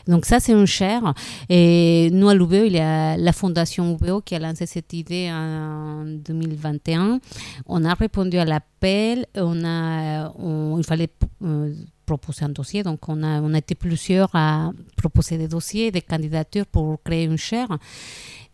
Donc 0.07 0.25
ça 0.25 0.39
c'est 0.39 0.53
une 0.53 0.65
chaire 0.65 1.13
et 1.49 2.09
nous 2.11 2.29
à 2.29 2.33
l'UBO 2.33 2.63
il 2.65 2.73
y 2.73 2.79
a 2.79 3.15
la 3.15 3.31
fondation 3.31 3.93
UBO 3.93 4.21
qui 4.21 4.33
a 4.33 4.39
lancé 4.39 4.65
cette 4.65 4.91
idée 4.93 5.29
en 5.31 6.03
2021. 6.05 7.19
On 7.67 7.85
a 7.85 7.93
répondu 7.93 8.39
à 8.39 8.45
l'appel, 8.45 9.27
on 9.35 10.77
il 10.79 10.83
fallait 10.83 11.09
euh, 11.43 11.75
proposer 12.05 12.45
un 12.45 12.49
dossier 12.49 12.83
donc 12.83 13.07
on 13.09 13.23
a 13.23 13.41
on 13.41 13.53
a 13.53 13.57
été 13.57 13.75
plusieurs 13.75 14.29
à 14.33 14.71
proposer 14.95 15.37
des 15.37 15.47
dossiers, 15.47 15.91
des 15.91 16.01
candidatures 16.01 16.65
pour 16.65 17.01
créer 17.03 17.25
une 17.25 17.37
chaire 17.37 17.69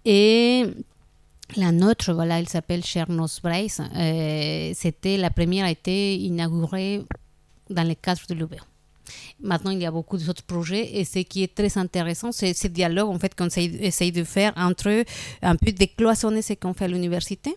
et 0.06 0.66
la 1.56 1.72
nôtre, 1.72 2.14
voilà, 2.14 2.40
elle 2.40 2.48
s'appelle 2.48 2.84
Chernos 2.84 3.42
Brace. 3.42 3.82
Euh, 3.96 4.72
c'était 4.76 5.18
la 5.18 5.30
première 5.30 5.66
a 5.66 5.72
été 5.72 6.16
inaugurée 6.16 7.04
dans 7.70 7.88
le 7.88 7.96
cadre 7.96 8.22
de 8.30 8.36
l'UBO. 8.36 8.56
Maintenant, 9.42 9.72
il 9.72 9.80
y 9.80 9.86
a 9.86 9.92
beaucoup 9.92 10.18
d'autres 10.18 10.44
projets 10.44 10.98
et 10.98 11.06
ce 11.06 11.20
qui 11.20 11.42
est 11.42 11.56
très 11.56 11.78
intéressant, 11.78 12.32
c'est 12.32 12.54
ce 12.54 12.68
dialogue 12.68 13.10
en 13.10 13.18
fait 13.18 13.34
qu'on 13.34 13.48
essaye 13.48 14.12
de 14.12 14.24
faire 14.24 14.54
entre 14.56 15.04
un 15.42 15.56
peu 15.56 15.72
décloisonner 15.72 16.44
ce 16.44 16.54
qu'on 16.54 16.74
fait 16.74 16.86
à 16.86 16.88
l'université 16.88 17.56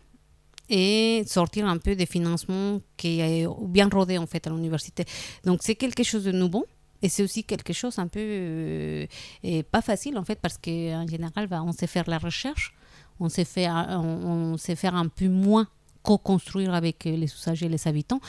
et 0.69 1.25
sortir 1.27 1.67
un 1.67 1.79
peu 1.79 1.95
des 1.95 2.07
financements 2.07 2.81
qui 2.97 3.21
est 3.21 3.47
bien 3.63 3.89
rodé 3.89 4.19
en 4.19 4.27
fait 4.27 4.47
à 4.47 4.51
l'université. 4.51 5.05
Donc 5.45 5.61
c'est 5.63 5.75
quelque 5.75 6.03
chose 6.03 6.25
de 6.25 6.33
nouveau. 6.33 6.67
Et 7.03 7.09
c'est 7.09 7.25
aussi 7.25 7.43
quelque 7.43 7.73
chose 7.73 7.99
un 7.99 8.07
peu 8.07 8.21
euh, 8.21 9.07
pas 9.73 9.83
facile 9.83 10.17
en 10.17 10.25
fait 10.25 10.39
parce 10.41 10.57
qu'en 10.57 11.07
général, 11.07 11.49
bah, 11.49 11.63
on 11.65 11.73
sait 11.73 11.89
faire 11.89 12.09
la 12.09 12.19
recherche, 12.19 12.75
on 13.19 13.29
sait 13.29 13.45
faire, 13.45 14.01
on, 14.03 14.57
sait 14.57 14.77
faire 14.77 14.95
un 14.95 15.09
peu 15.09 15.29
moins 15.29 15.67
co-construire 16.03 16.75
avec 16.75 17.05
les 17.05 17.33
usagers 17.33 17.67
et 17.67 17.69
les 17.69 17.87
habitants, 17.87 18.21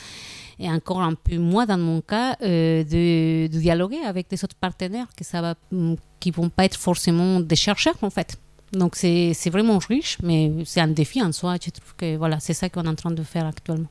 et 0.59 0.69
encore 0.69 1.01
un 1.01 1.15
peu 1.15 1.37
moins 1.37 1.65
dans 1.65 1.77
mon 1.77 2.01
cas 2.01 2.35
euh, 2.41 2.83
de, 2.83 3.47
dialoguer 3.47 4.01
avec 4.05 4.29
des 4.29 4.43
autres 4.43 4.55
partenaires 4.55 5.07
que 5.17 5.23
ça 5.23 5.55
mm, 5.71 5.95
qui 6.19 6.31
vont 6.31 6.49
pas 6.49 6.65
être 6.65 6.77
forcément 6.77 7.39
des 7.39 7.55
chercheurs 7.55 7.97
en 8.01 8.09
fait. 8.09 8.37
Donc 8.73 8.95
c'est 8.95 9.49
vraiment 9.49 9.77
riche, 9.77 10.17
mais 10.23 10.51
c'est 10.65 10.81
un 10.81 10.87
défi 10.87 11.21
en 11.21 11.31
soi. 11.31 11.55
Je 11.63 11.69
trouve 11.69 11.95
que 11.95 12.17
voilà, 12.17 12.39
c'est 12.39 12.53
ça 12.53 12.69
qu'on 12.69 12.83
est 12.83 12.89
en 12.89 12.95
train 12.95 13.11
de 13.11 13.23
faire 13.23 13.45
actuellement. 13.45 13.89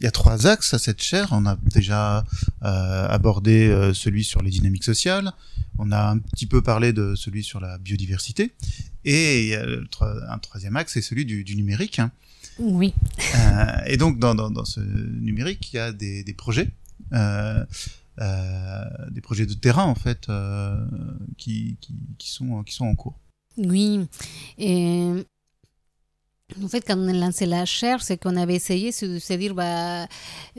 Il 0.00 0.04
y 0.04 0.06
a 0.06 0.10
trois 0.10 0.46
axes 0.46 0.74
à 0.74 0.78
cette 0.78 1.02
chaire. 1.02 1.28
On 1.30 1.46
a 1.46 1.56
déjà 1.72 2.24
euh, 2.64 3.08
abordé 3.08 3.68
euh, 3.68 3.94
celui 3.94 4.24
sur 4.24 4.42
les 4.42 4.50
dynamiques 4.50 4.84
sociales. 4.84 5.32
On 5.78 5.92
a 5.92 6.10
un 6.10 6.18
petit 6.18 6.46
peu 6.46 6.62
parlé 6.62 6.92
de 6.92 7.14
celui 7.14 7.44
sur 7.44 7.60
la 7.60 7.78
biodiversité. 7.78 8.52
Et 9.04 9.44
il 9.44 9.48
y 9.48 9.54
a 9.54 9.64
un 10.28 10.38
troisième 10.38 10.76
axe, 10.76 10.94
c'est 10.94 11.02
celui 11.02 11.24
du, 11.24 11.44
du 11.44 11.56
numérique. 11.56 11.98
Hein. 12.00 12.10
Oui. 12.58 12.92
Euh, 13.36 13.64
et 13.86 13.96
donc, 13.96 14.18
dans, 14.18 14.34
dans, 14.34 14.50
dans, 14.50 14.64
ce 14.64 14.80
numérique, 14.80 15.72
il 15.72 15.76
y 15.76 15.78
a 15.78 15.92
des, 15.92 16.24
des 16.24 16.34
projets. 16.34 16.70
Euh, 18.20 18.84
des 19.10 19.20
projets 19.20 19.44
de 19.44 19.54
terrain 19.54 19.82
en 19.82 19.96
fait 19.96 20.28
euh, 20.28 20.86
qui, 21.36 21.76
qui, 21.80 21.94
qui, 22.16 22.30
sont, 22.30 22.62
qui 22.62 22.72
sont 22.72 22.86
en 22.86 22.94
cours. 22.94 23.18
Oui, 23.56 24.08
en 26.62 26.68
fait, 26.68 26.84
quand 26.86 26.98
on 26.98 27.08
a 27.08 27.12
lancé 27.12 27.46
la 27.46 27.64
chaire, 27.64 28.02
c'est 28.02 28.18
qu'on 28.18 28.36
avait 28.36 28.54
essayé 28.54 28.90
de 28.90 29.18
se 29.18 29.32
dire, 29.34 29.54
bah, 29.54 30.06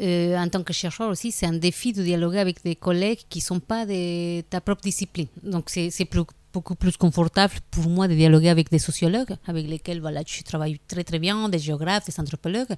euh, 0.02 0.38
en 0.38 0.50
tant 0.50 0.64
que 0.64 0.74
chercheur 0.74 1.10
aussi, 1.10 1.32
c'est 1.32 1.46
un 1.46 1.54
défi 1.54 1.94
de 1.94 2.04
dialoguer 2.04 2.40
avec 2.40 2.64
des 2.64 2.76
collègues 2.76 3.20
qui 3.30 3.40
ne 3.40 3.44
sont 3.44 3.60
pas 3.60 3.86
de 3.86 4.42
ta 4.42 4.62
propre 4.62 4.82
discipline. 4.82 5.28
Donc, 5.44 5.70
c'est 5.70 6.10
beaucoup 6.54 6.76
plus 6.76 6.96
confortable 6.96 7.54
pour 7.70 7.90
moi 7.90 8.08
de 8.08 8.16
dialoguer 8.16 8.48
avec 8.48 8.72
des 8.72 8.80
sociologues 8.80 9.36
avec 9.46 9.68
lesquels 9.68 10.00
voilà, 10.00 10.22
je 10.26 10.42
travaille 10.42 10.80
très 10.88 11.04
très 11.04 11.20
bien, 11.20 11.50
des 11.50 11.60
géographes, 11.60 12.06
des 12.06 12.18
anthropologues. 12.18 12.74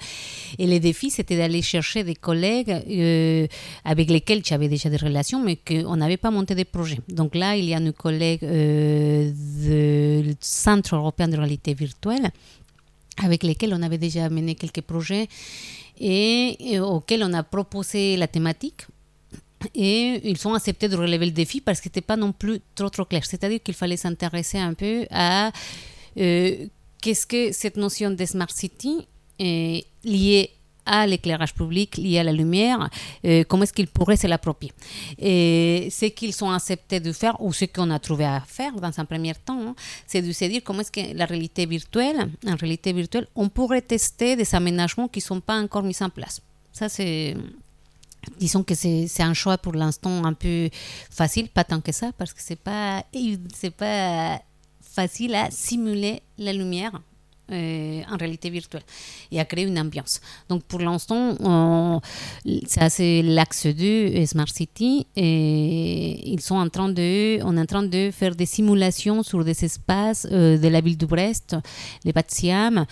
Et 0.57 0.65
le 0.65 0.79
défi, 0.79 1.11
c'était 1.11 1.37
d'aller 1.37 1.61
chercher 1.61 2.03
des 2.03 2.15
collègues 2.15 2.71
euh, 2.71 3.45
avec 3.85 4.09
lesquels 4.09 4.41
j'avais 4.43 4.67
déjà 4.67 4.89
des 4.89 4.97
relations, 4.97 5.43
mais 5.43 5.57
qu'on 5.57 5.95
n'avait 5.95 6.17
pas 6.17 6.31
monté 6.31 6.55
des 6.55 6.65
projets. 6.65 6.99
Donc 7.07 7.35
là, 7.35 7.55
il 7.55 7.65
y 7.65 7.75
a 7.75 7.79
nos 7.79 7.93
collègues 7.93 8.43
euh, 8.43 9.31
du 10.23 10.35
Centre 10.41 10.95
européen 10.95 11.27
de 11.27 11.37
réalité 11.37 11.75
virtuelle 11.75 12.31
avec 13.23 13.43
lesquels 13.43 13.73
on 13.73 13.81
avait 13.81 13.97
déjà 13.97 14.29
mené 14.29 14.55
quelques 14.55 14.81
projets 14.81 15.27
et, 15.99 16.79
auxquels 16.79 17.23
on 17.23 17.33
a 17.33 17.43
proposé 17.43 18.17
la 18.17 18.27
thématique 18.27 18.85
et 19.73 20.21
ils 20.23 20.47
ont 20.47 20.53
accepté 20.53 20.87
de 20.87 20.95
relever 20.95 21.25
le 21.25 21.31
défi 21.31 21.61
parce 21.61 21.79
que 21.79 21.85
c'était 21.85 22.01
pas 22.01 22.15
non 22.15 22.31
plus 22.31 22.61
trop 22.75 22.89
trop 22.89 23.05
clair. 23.05 23.25
C'est-à-dire 23.25 23.61
qu'il 23.63 23.73
fallait 23.73 23.97
s'intéresser 23.97 24.59
un 24.59 24.73
peu 24.73 25.07
à 25.09 25.51
euh, 26.17 26.67
qu'est-ce 27.01 27.25
que 27.25 27.51
cette 27.51 27.77
notion 27.77 28.11
de 28.11 28.25
smart 28.25 28.51
city 28.51 29.07
est 29.39 29.85
liée 30.03 30.51
à 30.87 31.05
l'éclairage 31.05 31.53
public, 31.53 31.97
liée 31.97 32.19
à 32.19 32.23
la 32.23 32.31
lumière, 32.31 32.89
euh, 33.25 33.43
comment 33.47 33.63
est-ce 33.63 33.73
qu'ils 33.73 33.87
pourraient 33.87 34.17
se 34.17 34.27
l'approprier. 34.27 34.73
Et 35.19 35.89
ce 35.91 36.05
qu'ils 36.05 36.43
ont 36.43 36.51
accepté 36.51 36.99
de 36.99 37.11
faire, 37.11 37.39
ou 37.41 37.53
ce 37.53 37.65
qu'on 37.65 37.91
a 37.91 37.99
trouvé 37.99 38.25
à 38.25 38.41
faire 38.47 38.73
dans 38.73 38.91
un 38.97 39.05
premier 39.05 39.35
temps, 39.35 39.59
hein, 39.59 39.75
c'est 40.07 40.21
de 40.21 40.31
se 40.31 40.45
dire 40.45 40.61
comment 40.63 40.79
est-ce 40.79 40.91
que 40.91 41.15
la 41.15 41.25
réalité 41.25 41.65
virtuelle, 41.65 42.29
en 42.47 42.55
réalité 42.55 42.93
virtuelle, 42.93 43.27
on 43.35 43.49
pourrait 43.49 43.81
tester 43.81 44.35
des 44.35 44.55
aménagements 44.55 45.07
qui 45.07 45.19
ne 45.19 45.23
sont 45.23 45.41
pas 45.41 45.59
encore 45.59 45.83
mis 45.83 45.97
en 46.01 46.09
place. 46.09 46.41
Ça, 46.71 46.89
c'est 46.89 47.35
disons 48.39 48.63
que 48.63 48.75
c'est 48.75 49.07
un 49.21 49.33
choix 49.33 49.57
pour 49.57 49.73
l'instant 49.73 50.25
un 50.25 50.33
peu 50.33 50.69
facile, 51.09 51.49
pas 51.49 51.63
tant 51.63 51.81
que 51.81 51.91
ça, 51.91 52.11
parce 52.17 52.33
que 52.33 52.41
c'est 52.41 52.57
pas 52.57 53.03
pas 53.77 54.41
facile 54.81 55.35
à 55.35 55.51
simuler 55.51 56.21
la 56.37 56.53
lumière 56.53 57.01
euh, 57.51 58.01
en 58.11 58.17
réalité 58.17 58.49
virtuelle 58.49 58.83
et 59.31 59.39
à 59.39 59.45
créer 59.45 59.65
une 59.65 59.79
ambiance. 59.79 60.21
Donc 60.49 60.63
pour 60.63 60.79
l'instant, 60.79 62.01
ça 62.67 62.89
c'est 62.89 63.21
l'axe 63.21 63.67
2 63.67 64.25
Smart 64.25 64.49
City 64.49 65.07
et 65.15 66.29
ils 66.29 66.41
sont 66.41 66.55
en 66.55 66.69
train 66.69 66.89
de, 66.89 67.39
on 67.43 67.57
est 67.57 67.61
en 67.61 67.65
train 67.65 67.83
de 67.83 68.11
faire 68.11 68.35
des 68.35 68.45
simulations 68.45 69.23
sur 69.23 69.43
des 69.43 69.63
espaces 69.63 70.27
euh, 70.31 70.57
de 70.57 70.67
la 70.67 70.81
ville 70.81 70.97
de 70.97 71.05
Brest, 71.05 71.55
les 72.03 72.13
Siam 72.27 72.85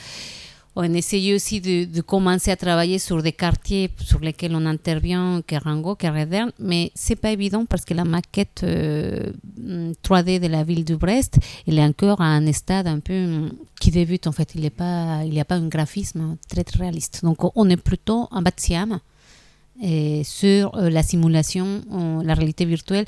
on 0.76 0.94
essayait 0.94 1.34
aussi 1.34 1.62
de, 1.62 1.86
de, 1.86 2.02
commencer 2.02 2.52
à 2.52 2.56
travailler 2.56 3.00
sur 3.00 3.24
des 3.24 3.32
quartiers 3.32 3.90
sur 4.04 4.20
lesquels 4.20 4.56
on 4.56 4.66
intervient, 4.66 5.42
Kerango, 5.48 5.96
Keredern, 5.96 6.52
mais 6.60 6.92
c'est 6.96 7.16
pas 7.16 7.32
évident 7.32 7.66
parce 7.66 7.86
que 7.86 7.94
la 7.94 8.04
maquette 8.04 8.62
euh, 8.64 9.32
3D 10.04 10.40
de 10.40 10.48
la 10.48 10.64
ville 10.64 10.84
de 10.84 10.96
Brest, 10.96 11.40
elle 11.68 11.80
est 11.80 11.84
encore 11.84 12.22
à 12.22 12.26
un 12.26 12.52
stade 12.52 12.88
un 12.88 13.00
peu 13.00 13.50
qui 13.80 13.92
débute 13.92 14.28
en 14.28 14.32
fait. 14.32 14.54
Il 14.56 14.62
n'y 14.62 14.68
a 14.68 15.46
pas 15.46 15.56
un 15.56 15.68
graphisme 15.68 16.38
très, 16.50 16.66
réaliste. 16.78 17.24
Donc 17.24 17.38
on 17.56 17.70
est 17.70 17.78
plutôt 17.78 18.28
en 18.32 18.42
bas 18.42 18.52
de 18.52 18.60
Siam 18.60 19.00
et 19.82 20.24
sur 20.24 20.76
euh, 20.76 20.90
la 20.90 21.04
simulation, 21.04 21.82
la 22.24 22.34
réalité 22.34 22.66
virtuelle 22.66 23.06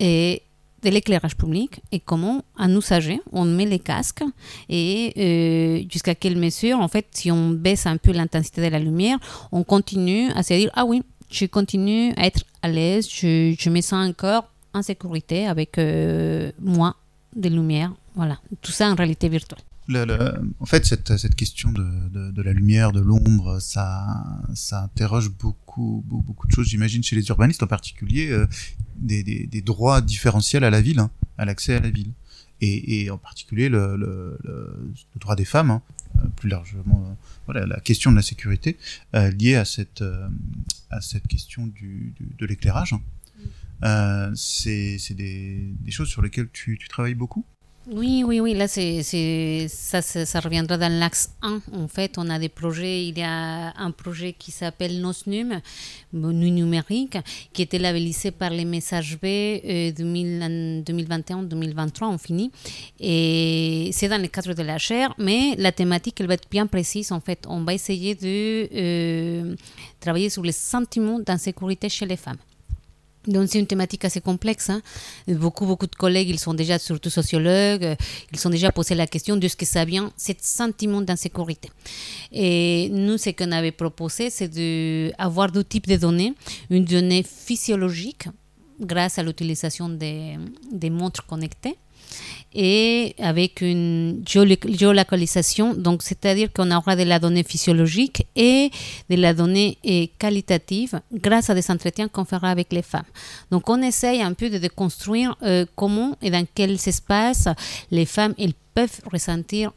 et 0.00 0.42
de 0.82 0.90
l'éclairage 0.90 1.36
public 1.36 1.80
et 1.92 2.00
comment, 2.00 2.42
à 2.56 2.68
nous 2.68 2.80
usager, 2.80 3.20
on 3.32 3.44
met 3.44 3.66
les 3.66 3.78
casques 3.78 4.22
et 4.68 5.12
euh, 5.16 5.84
jusqu'à 5.90 6.14
quelle 6.14 6.36
mesure, 6.36 6.78
en 6.80 6.88
fait, 6.88 7.06
si 7.12 7.30
on 7.30 7.50
baisse 7.50 7.86
un 7.86 7.96
peu 7.96 8.12
l'intensité 8.12 8.60
de 8.62 8.68
la 8.68 8.78
lumière, 8.78 9.18
on 9.52 9.64
continue 9.64 10.30
à 10.32 10.42
se 10.42 10.54
dire 10.54 10.70
ah 10.74 10.84
oui, 10.84 11.02
je 11.30 11.46
continue 11.46 12.12
à 12.16 12.26
être 12.26 12.44
à 12.62 12.68
l'aise, 12.68 13.08
je, 13.10 13.54
je 13.58 13.70
me 13.70 13.80
sens 13.80 14.08
encore 14.08 14.44
en 14.74 14.82
sécurité 14.82 15.46
avec 15.46 15.78
euh, 15.78 16.52
moins 16.60 16.94
de 17.34 17.48
lumière. 17.48 17.92
Voilà, 18.14 18.38
tout 18.62 18.72
ça 18.72 18.90
en 18.90 18.94
réalité 18.94 19.28
virtuelle 19.28 19.60
le, 19.88 20.04
le, 20.04 20.52
en 20.60 20.66
fait, 20.66 20.84
cette, 20.84 21.16
cette 21.16 21.34
question 21.34 21.72
de, 21.72 22.08
de, 22.10 22.30
de, 22.30 22.42
la 22.42 22.52
lumière, 22.52 22.92
de 22.92 23.00
l'ombre, 23.00 23.58
ça, 23.58 24.06
ça 24.54 24.82
interroge 24.82 25.30
beaucoup, 25.30 26.04
beaucoup, 26.06 26.22
beaucoup 26.22 26.46
de 26.46 26.52
choses, 26.52 26.68
j'imagine, 26.68 27.02
chez 27.02 27.16
les 27.16 27.26
urbanistes 27.28 27.62
en 27.62 27.66
particulier, 27.66 28.30
euh, 28.30 28.46
des, 28.96 29.22
des, 29.22 29.46
des, 29.46 29.62
droits 29.62 30.00
différentiels 30.00 30.64
à 30.64 30.70
la 30.70 30.82
ville, 30.82 30.98
hein, 30.98 31.10
à 31.38 31.44
l'accès 31.46 31.74
à 31.74 31.80
la 31.80 31.90
ville. 31.90 32.12
Et, 32.60 33.02
et, 33.02 33.10
en 33.10 33.18
particulier 33.18 33.68
le, 33.68 34.38
droit 35.16 35.36
des 35.36 35.44
femmes, 35.44 35.70
hein, 35.70 35.82
euh, 36.16 36.28
plus 36.36 36.48
largement, 36.48 37.06
euh, 37.06 37.14
voilà, 37.46 37.66
la 37.66 37.80
question 37.80 38.10
de 38.10 38.16
la 38.16 38.22
sécurité 38.22 38.76
euh, 39.14 39.30
liée 39.30 39.54
à 39.54 39.64
cette, 39.64 40.02
euh, 40.02 40.28
à 40.90 41.00
cette 41.00 41.26
question 41.28 41.66
du, 41.66 42.12
du 42.16 42.34
de 42.36 42.46
l'éclairage. 42.46 42.94
Hein. 43.82 44.32
C'est 44.34 44.98
des, 45.14 45.72
des 45.80 45.90
choses 45.90 46.08
sur 46.08 46.20
lesquelles 46.20 46.50
tu, 46.52 46.76
tu 46.78 46.88
travailles 46.88 47.14
beaucoup? 47.14 47.46
Oui, 47.90 48.22
oui, 48.26 48.40
oui, 48.40 48.54
là, 48.54 48.68
c'est, 48.68 49.02
ça, 49.68 50.02
ça, 50.02 50.40
reviendra 50.40 50.76
dans 50.76 50.92
l'axe 50.92 51.30
1. 51.42 51.60
En 51.72 51.88
fait, 51.88 52.18
on 52.18 52.28
a 52.28 52.38
des 52.38 52.50
projets, 52.50 53.06
il 53.06 53.18
y 53.18 53.22
a 53.22 53.72
un 53.78 53.90
projet 53.92 54.34
qui 54.34 54.50
s'appelle 54.50 55.00
NOSNUM, 55.00 55.60
Nuit 56.12 56.50
numérique, 56.50 57.16
qui 57.52 57.62
était 57.62 57.78
labellisé 57.78 58.30
par 58.30 58.50
les 58.50 58.66
messages 58.66 59.18
B 59.18 59.24
euh, 59.24 59.92
2021-2023, 59.92 62.04
on 62.04 62.18
finit. 62.18 62.50
Et 63.00 63.88
c'est 63.92 64.08
dans 64.08 64.20
le 64.20 64.28
cadre 64.28 64.52
de 64.52 64.62
la 64.62 64.78
chaire, 64.78 65.14
mais 65.16 65.54
la 65.56 65.72
thématique, 65.72 66.20
elle 66.20 66.26
va 66.26 66.34
être 66.34 66.50
bien 66.50 66.66
précise. 66.66 67.10
En 67.10 67.20
fait, 67.20 67.46
on 67.48 67.64
va 67.64 67.72
essayer 67.72 68.14
de 68.14 68.68
euh, 68.74 69.56
travailler 69.98 70.28
sur 70.28 70.42
les 70.42 70.52
sentiments 70.52 71.20
d'insécurité 71.20 71.88
chez 71.88 72.04
les 72.04 72.16
femmes. 72.16 72.38
Donc 73.28 73.48
c'est 73.48 73.58
une 73.58 73.66
thématique 73.66 74.04
assez 74.04 74.20
complexe. 74.20 74.70
Hein. 74.70 74.82
Beaucoup, 75.28 75.66
beaucoup 75.66 75.86
de 75.86 75.94
collègues, 75.94 76.30
ils 76.30 76.38
sont 76.38 76.54
déjà 76.54 76.78
surtout 76.78 77.10
sociologues, 77.10 77.96
ils 78.32 78.38
sont 78.38 78.50
déjà 78.50 78.72
posé 78.72 78.94
la 78.94 79.06
question 79.06 79.36
de 79.36 79.46
ce 79.46 79.54
que 79.54 79.66
ça 79.66 79.84
vient, 79.84 80.10
ce 80.16 80.32
sentiment 80.40 81.02
d'insécurité. 81.02 81.70
Et 82.32 82.88
nous, 82.90 83.18
ce 83.18 83.30
qu'on 83.30 83.52
avait 83.52 83.72
proposé, 83.72 84.30
c'est 84.30 84.48
d'avoir 84.48 85.52
deux 85.52 85.64
types 85.64 85.86
de 85.86 85.96
données. 85.96 86.34
Une 86.70 86.84
donnée 86.84 87.22
physiologique, 87.22 88.28
grâce 88.80 89.18
à 89.18 89.22
l'utilisation 89.22 89.88
des, 89.88 90.38
montres 90.90 91.26
connectées, 91.26 91.76
et 92.54 93.14
avec 93.18 93.60
une 93.60 94.22
géolocalisation, 94.26 95.74
donc 95.74 96.02
c'est-à-dire 96.02 96.50
qu'on 96.52 96.70
aura 96.70 96.96
de 96.96 97.02
la 97.02 97.18
donnée 97.18 97.42
physiologique 97.42 98.26
et 98.34 98.70
de 99.10 99.16
la 99.16 99.34
donnée 99.34 99.76
qualitative 100.18 101.00
grâce 101.12 101.50
à 101.50 101.54
des 101.54 101.70
entretiens 101.70 102.08
qu'on 102.08 102.24
fera 102.24 102.50
avec 102.50 102.72
les 102.72 102.80
femmes. 102.80 103.04
Donc 103.50 103.68
on 103.68 103.82
essaye 103.82 104.22
un 104.22 104.32
peu 104.32 104.48
de 104.48 104.56
déconstruire 104.56 105.36
euh, 105.42 105.66
comment 105.76 106.16
et 106.22 106.30
dans 106.30 106.46
quels 106.54 106.80
espaces 106.88 107.48
les 107.90 108.06
femmes 108.06 108.34
elles 108.38 108.54
peuvent 108.74 109.00
ressentir 109.12 109.72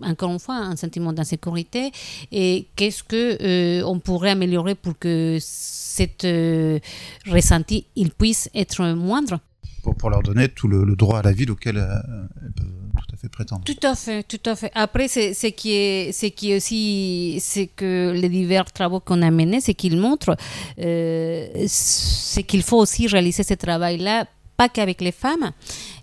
encore 0.00 0.32
une 0.32 0.38
fois, 0.38 0.56
un 0.56 0.76
sentiment 0.76 1.12
d'insécurité 1.12 1.90
et 2.32 2.68
qu'est-ce 2.76 3.02
que 3.02 3.38
euh, 3.40 3.84
on 3.86 3.98
pourrait 3.98 4.30
améliorer 4.30 4.74
pour 4.74 4.98
que 4.98 5.38
cette 5.40 6.24
euh, 6.24 6.78
ressenti 7.26 7.86
il 7.96 8.10
puisse 8.10 8.48
être 8.54 8.84
moindre? 8.94 9.40
Pour, 9.82 9.94
pour 9.96 10.10
leur 10.10 10.22
donner 10.22 10.48
tout 10.48 10.68
le, 10.68 10.84
le 10.84 10.96
droit 10.96 11.18
à 11.18 11.22
la 11.22 11.32
ville 11.32 11.50
auquel 11.50 11.76
euh, 11.76 11.96
elles 12.42 12.52
peuvent 12.52 12.70
tout 12.96 13.14
à 13.14 13.16
fait 13.16 13.28
prétendre. 13.28 13.64
Tout 13.64 13.86
à 13.86 13.94
fait, 13.94 14.22
tout 14.22 14.40
à 14.46 14.54
fait. 14.54 14.70
Après, 14.74 15.08
c'est 15.08 15.34
ce 15.34 15.48
qui 15.48 15.72
est, 15.72 16.12
ce 16.12 16.26
qui 16.26 16.52
est 16.52 16.56
aussi, 16.56 17.38
c'est 17.40 17.66
que 17.66 18.12
les 18.14 18.28
divers 18.28 18.70
travaux 18.72 19.00
qu'on 19.00 19.20
a 19.22 19.30
menés, 19.30 19.60
c'est 19.60 19.74
qu'ils 19.74 19.96
montrent, 19.98 20.36
euh, 20.78 21.48
c'est 21.66 22.44
qu'il 22.44 22.62
faut 22.62 22.78
aussi 22.78 23.06
réaliser 23.08 23.42
ce 23.42 23.54
travail-là 23.54 24.26
pas 24.56 24.68
qu'avec 24.68 25.00
les 25.00 25.12
femmes. 25.12 25.50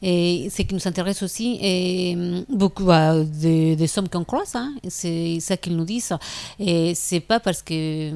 Et 0.01 0.49
ce 0.49 0.61
qui 0.63 0.73
nous 0.73 0.87
intéresse 0.87 1.23
aussi, 1.23 1.57
et 1.61 2.17
beaucoup 2.49 2.85
bah, 2.85 3.23
des, 3.23 3.75
des 3.75 3.97
hommes 3.97 4.09
qu'on 4.09 4.23
croise, 4.23 4.55
hein, 4.55 4.73
c'est 4.87 5.39
ça 5.39 5.57
qu'ils 5.57 5.75
nous 5.75 5.85
disent. 5.85 6.13
Et 6.59 6.93
c'est 6.95 7.19
pas 7.19 7.39
parce 7.39 7.61
que 7.61 8.11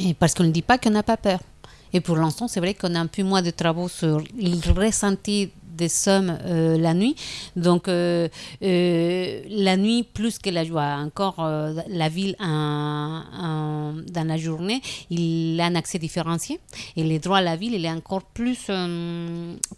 et 0.00 0.14
parce 0.14 0.34
qu'on 0.34 0.44
ne 0.44 0.50
dit 0.50 0.62
pas 0.62 0.78
qu'on 0.78 0.90
n'a 0.90 1.02
pas 1.02 1.16
peur. 1.16 1.40
Et 1.92 2.00
pour 2.00 2.16
l'instant, 2.16 2.48
c'est 2.48 2.60
vrai 2.60 2.74
qu'on 2.74 2.94
a 2.94 3.00
un 3.00 3.06
peu 3.06 3.22
moins 3.22 3.42
de 3.42 3.50
travaux 3.50 3.88
sur 3.88 4.18
le 4.18 4.72
ressenti 4.72 5.50
des 5.76 5.88
sommes 5.88 6.38
euh, 6.44 6.78
la 6.78 6.94
nuit. 6.94 7.16
Donc, 7.56 7.88
euh, 7.88 8.28
euh, 8.62 9.42
la 9.48 9.76
nuit, 9.76 10.02
plus 10.02 10.38
que 10.38 10.50
la 10.50 10.64
joie, 10.64 10.96
encore 10.98 11.36
la 11.88 12.08
ville 12.08 12.36
dans 12.38 14.04
la 14.14 14.36
journée, 14.36 14.80
il 15.10 15.60
a 15.60 15.66
un 15.66 15.74
accès 15.74 15.98
différencié. 15.98 16.60
Et 16.96 17.04
les 17.04 17.18
droits 17.18 17.38
à 17.38 17.42
la 17.42 17.56
ville, 17.56 17.74
il 17.74 17.84
est 17.84 17.90
encore 17.90 18.22
plus, 18.22 18.70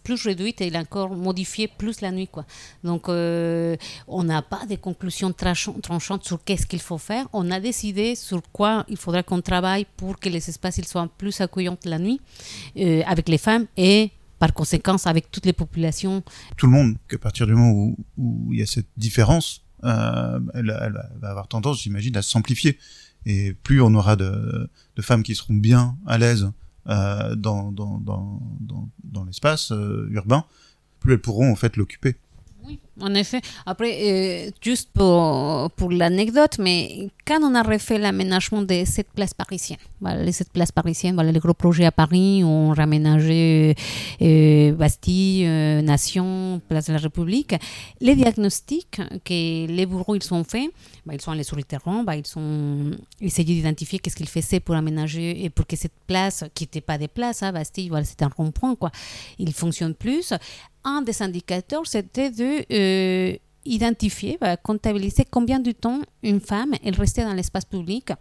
plus 0.03 0.25
réduit 0.25 0.55
et 0.59 0.67
il 0.67 0.75
est 0.75 0.79
encore 0.79 1.09
modifié 1.09 1.67
plus 1.67 2.01
la 2.01 2.11
nuit. 2.11 2.27
Quoi. 2.27 2.45
Donc, 2.83 3.07
on 3.07 4.23
n'a 4.23 4.41
pas 4.41 4.65
de 4.69 4.75
conclusions 4.75 5.31
tranchantes 5.33 6.25
sur 6.25 6.43
qu'est-ce 6.43 6.65
qu'il 6.65 6.81
faut 6.81 6.97
faire. 6.97 7.27
On 7.33 7.49
a 7.51 7.59
décidé 7.59 8.15
sur 8.15 8.41
quoi 8.51 8.85
il 8.89 8.97
faudra 8.97 9.23
qu'on 9.23 9.41
travaille 9.41 9.85
pour 9.97 10.19
que 10.19 10.29
les 10.29 10.49
espaces 10.49 10.77
ils 10.77 10.87
soient 10.87 11.07
plus 11.17 11.39
accueillants 11.41 11.77
la 11.85 11.99
nuit 11.99 12.19
avec 13.05 13.29
les 13.29 13.37
femmes 13.37 13.65
et 13.77 14.11
par 14.45 14.53
conséquent 14.53 14.97
avec 15.05 15.31
toutes 15.31 15.47
les 15.47 15.53
populations 15.53 16.23
Tout 16.55 16.67
le 16.67 16.71
monde, 16.71 16.97
qu'à 17.07 17.17
partir 17.17 17.47
du 17.47 17.53
moment 17.53 17.95
où, 18.17 18.53
il 18.53 18.59
y 18.59 18.61
a 18.61 18.67
cette 18.67 18.89
différence, 18.95 19.63
euh, 19.83 20.39
elle, 20.53 20.67
va 21.19 21.29
avoir 21.29 21.47
tendance, 21.47 21.81
j'imagine, 21.81 22.15
à 22.15 22.21
s'amplifier. 22.21 22.77
Et 23.25 23.53
plus 23.53 23.81
on 23.81 23.93
aura 23.95 24.15
de, 24.15 24.69
femmes 24.99 25.23
qui 25.23 25.33
seront 25.33 25.55
bien 25.55 25.97
à 26.05 26.19
l'aise 26.19 26.51
euh, 26.87 27.35
dans 27.35 27.73
l'espace 29.25 29.71
euh, 29.71 30.07
urbain, 30.11 30.45
plus 30.99 31.13
elles 31.13 31.21
pourront 31.21 31.51
en 31.51 31.55
fait 31.55 31.75
l'occuper. 31.75 32.17
En 33.01 33.13
effet. 33.13 33.41
Après, 33.65 34.47
euh, 34.47 34.51
juste 34.61 34.89
pour, 34.93 35.69
pour 35.71 35.91
l'anecdote, 35.91 36.57
mais 36.59 37.09
quand 37.27 37.39
on 37.41 37.53
a 37.53 37.61
refait 37.61 37.97
l'aménagement 37.97 38.61
de 38.61 38.83
cette 38.85 39.09
place 39.09 39.33
parisienne, 39.33 39.79
voilà, 39.99 40.23
les 40.23 40.31
sept 40.31 40.49
places 40.49 40.71
parisiennes, 40.71 41.15
voilà, 41.15 41.33
les 41.33 41.39
gros 41.39 41.53
projets 41.53 41.83
à 41.83 41.91
Paris 41.91 42.43
on 42.45 42.69
raménageait 42.69 43.75
euh, 44.21 44.71
Bastille, 44.71 45.45
euh, 45.45 45.81
Nation, 45.81 46.61
Place 46.69 46.85
de 46.85 46.93
la 46.93 46.99
République, 46.99 47.55
les 47.99 48.15
diagnostics 48.15 49.01
que 49.25 49.67
les 49.67 49.85
bureaux 49.85 50.15
ils 50.15 50.33
ont 50.33 50.45
faits, 50.45 50.69
bah, 51.05 51.13
ils 51.15 51.21
sont 51.21 51.31
allés 51.31 51.43
sur 51.43 51.57
le 51.57 51.63
terrain, 51.63 52.03
bah, 52.03 52.15
ils 52.15 52.39
ont 52.39 52.91
essayé 53.19 53.43
d'identifier 53.43 53.99
qu'est-ce 53.99 54.15
qu'ils 54.15 54.29
faisaient 54.29 54.61
pour 54.61 54.75
aménager 54.75 55.43
et 55.43 55.49
pour 55.49 55.67
que 55.67 55.75
cette 55.75 55.99
place, 56.07 56.45
qui 56.53 56.63
n'était 56.63 56.81
pas 56.81 56.97
des 56.97 57.09
places, 57.09 57.43
hein, 57.43 57.51
Bastille, 57.51 57.89
voilà, 57.89 58.05
c'était 58.05 58.23
un 58.23 58.31
rond-point, 58.35 58.77
il 59.37 59.51
fonctionne 59.53 59.95
plus 59.95 60.33
un 60.85 61.01
des 61.01 61.21
indicateurs, 61.21 61.85
c'était 61.85 62.29
de 62.29 62.63
euh, 62.71 63.37
identifier, 63.65 64.37
bah, 64.39 64.55
comptabiliser 64.55 65.25
combien 65.29 65.59
de 65.59 65.71
temps 65.71 66.01
une 66.23 66.39
femme 66.39 66.73
elle 66.83 66.95
restait 66.95 67.23
dans 67.23 67.33
l'espace 67.33 67.65
public 67.65 68.11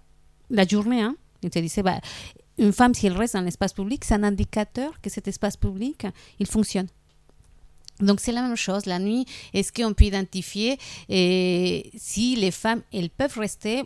la 0.51 0.67
journée. 0.67 1.03
Hein. 1.03 1.15
Il 1.43 1.51
te 1.51 1.59
disait, 1.59 1.83
bah, 1.83 2.01
une 2.59 2.73
femme, 2.73 2.95
si 2.95 3.07
elle 3.07 3.17
reste 3.17 3.35
dans 3.35 3.43
l'espace 3.43 3.73
public, 3.73 4.05
c'est 4.05 4.15
un 4.15 4.23
indicateur 4.25 5.01
que 5.01 5.11
cet 5.11 5.29
espace 5.29 5.57
public, 5.57 6.07
il 6.39 6.47
fonctionne. 6.47 6.89
Donc 8.01 8.21
c'est 8.21 8.33
la 8.33 8.43
même 8.43 8.57
chose. 8.57 8.87
La 8.87 8.99
nuit, 8.99 9.25
est-ce 9.53 9.73
qu'on 9.73 9.95
peut 9.95 10.05
identifier 10.05 10.79
si 11.09 12.37
les 12.37 12.51
femmes, 12.51 12.83
elles 12.93 13.11
peuvent 13.11 13.39
rester 13.39 13.85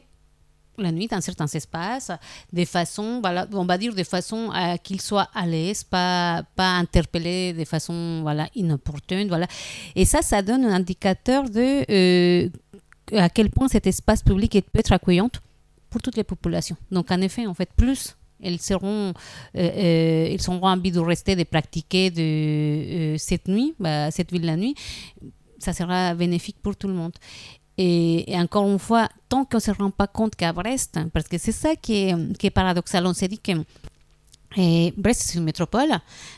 la 0.78 0.92
nuit 0.92 1.08
dans 1.08 1.20
certains 1.20 1.46
espaces, 1.46 2.10
de 2.52 2.64
façon, 2.64 3.20
voilà, 3.20 3.46
on 3.52 3.64
va 3.64 3.78
dire 3.78 3.94
de 3.94 4.04
façon 4.04 4.50
à 4.52 4.78
qu'ils 4.78 5.00
soient 5.00 5.28
à 5.34 5.46
l'aise, 5.46 5.84
pas, 5.84 6.42
pas 6.56 6.70
interpellés 6.76 7.52
de 7.52 7.64
façon 7.64 8.20
voilà, 8.22 8.48
inopportune. 8.54 9.28
Voilà. 9.28 9.46
Et 9.94 10.04
ça, 10.04 10.22
ça 10.22 10.42
donne 10.42 10.64
un 10.64 10.74
indicateur 10.74 11.48
de 11.48 11.84
euh, 11.90 12.48
à 13.12 13.28
quel 13.28 13.50
point 13.50 13.68
cet 13.68 13.86
espace 13.86 14.22
public 14.22 14.52
peut 14.72 14.80
être 14.80 14.92
accueillant 14.92 15.30
pour 15.90 16.02
toutes 16.02 16.16
les 16.16 16.24
populations. 16.24 16.76
Donc 16.90 17.10
en 17.10 17.20
effet, 17.20 17.46
en 17.46 17.54
fait, 17.54 17.70
plus 17.76 18.16
elles 18.42 18.60
seront, 18.60 19.08
euh, 19.08 19.12
euh, 19.56 20.28
ils 20.30 20.40
seront 20.40 20.62
envie 20.62 20.92
de 20.92 21.00
rester, 21.00 21.34
de 21.36 21.44
pratiquer 21.44 22.10
de, 22.10 22.22
euh, 22.22 23.18
cette 23.18 23.48
nuit, 23.48 23.74
bah, 23.78 24.10
cette 24.10 24.30
ville 24.32 24.44
la 24.44 24.56
nuit, 24.56 24.74
ça 25.58 25.72
sera 25.72 26.14
bénéfique 26.14 26.56
pour 26.62 26.76
tout 26.76 26.88
le 26.88 26.94
monde. 26.94 27.12
Et, 27.80 28.24
encore 28.36 28.68
une 28.68 28.80
fois, 28.80 29.08
tant 29.28 29.44
qu'on 29.44 29.58
ne 29.58 29.62
se 29.62 29.70
rend 29.70 29.90
pas 29.90 30.08
compte 30.08 30.34
qu'à 30.34 30.52
Brest, 30.52 30.98
parce 31.12 31.28
que 31.28 31.38
c'est 31.38 31.52
ça 31.52 31.76
qui 31.76 32.12
est, 32.40 32.50
paradoxal, 32.50 33.06
on 33.06 33.14
s'est 33.14 33.28
dit 33.28 33.38
que 33.38 33.52
et 34.56 34.94
Brest, 34.96 35.24
c'est 35.26 35.38
une 35.38 35.44
métropole, 35.44 35.90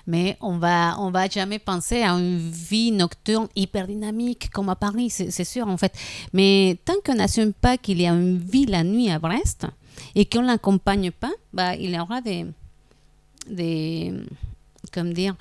mais 0.07 0.37
on 0.41 0.59
va, 0.59 0.97
on 0.99 1.13
va 1.13 1.29
jamais 1.29 1.61
penser 1.61 2.03
à 2.03 2.11
une 2.11 2.39
vie 2.39 2.91
nocturne 2.91 3.47
hyper 3.55 3.87
dynamique 3.87 4.51
comme 4.51 4.69
à 4.69 4.75
Paris, 4.75 5.11
c'est 5.11 5.45
sûr 5.45 5.69
en 5.69 5.77
fait. 5.77 5.93
Mais 6.33 6.77
tant 6.85 6.97
qu'on 7.05 7.15
n'assume 7.15 7.53
pas 7.53 7.79
qu'il 7.79 8.01
y 8.01 8.07
a 8.07 8.11
une 8.11 8.37
vie 8.37 8.67
la 8.67 8.83
nuit 8.83 9.11
à 9.11 9.21
Brest 9.21 9.69
et 10.17 10.27
qu'on 10.27 10.43
ne 10.43 10.49
l'accompagne 10.49 11.13
pas, 11.13 11.31
bah, 11.53 11.77
il 11.77 11.95
y 11.95 12.01
aura 12.01 12.21
des, 12.21 12.47
des, 13.49 14.13
comme 14.93 15.13
dire, 15.13 15.37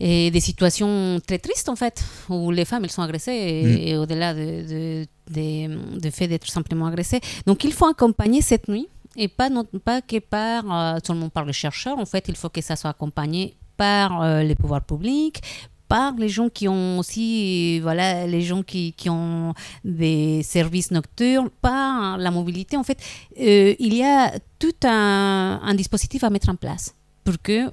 et 0.00 0.30
des 0.30 0.40
situations 0.40 1.20
très 1.26 1.38
tristes 1.38 1.68
en 1.68 1.76
fait, 1.76 2.04
où 2.28 2.50
les 2.50 2.64
femmes 2.64 2.84
elles 2.84 2.90
sont 2.90 3.02
agressées 3.02 3.32
et, 3.32 3.64
mmh. 3.64 3.88
et 3.88 3.96
au-delà 3.96 4.34
de, 4.34 5.06
de, 5.30 6.00
de, 6.00 6.10
fait 6.10 6.28
d'être 6.28 6.48
simplement 6.48 6.86
agressées. 6.86 7.20
Donc 7.46 7.64
il 7.64 7.72
faut 7.72 7.86
accompagner 7.86 8.40
cette 8.42 8.68
nuit 8.68 8.88
et 9.16 9.28
pas, 9.28 9.50
non, 9.50 9.64
pas 9.64 10.00
que 10.00 10.18
par 10.18 10.64
euh, 10.70 10.98
seulement 11.04 11.28
par 11.28 11.44
les 11.44 11.52
chercheurs. 11.52 11.98
En 11.98 12.06
fait, 12.06 12.26
il 12.28 12.36
faut 12.36 12.48
que 12.48 12.60
ça 12.60 12.76
soit 12.76 12.90
accompagné 12.90 13.56
par 13.76 14.22
euh, 14.22 14.42
les 14.42 14.54
pouvoirs 14.54 14.84
publics, 14.84 15.40
par 15.88 16.14
les 16.16 16.28
gens 16.28 16.48
qui 16.48 16.68
ont 16.68 16.98
aussi, 16.98 17.80
voilà, 17.80 18.26
les 18.26 18.42
gens 18.42 18.62
qui, 18.62 18.92
qui 18.92 19.08
ont 19.10 19.54
des 19.84 20.42
services 20.42 20.90
nocturnes, 20.90 21.48
par 21.62 22.18
la 22.18 22.30
mobilité. 22.30 22.76
En 22.76 22.84
fait, 22.84 22.98
euh, 23.40 23.74
il 23.78 23.94
y 23.94 24.04
a 24.04 24.32
tout 24.58 24.74
un, 24.84 25.60
un 25.62 25.74
dispositif 25.74 26.22
à 26.22 26.30
mettre 26.30 26.50
en 26.50 26.56
place 26.56 26.94
pour 27.24 27.40
que 27.42 27.72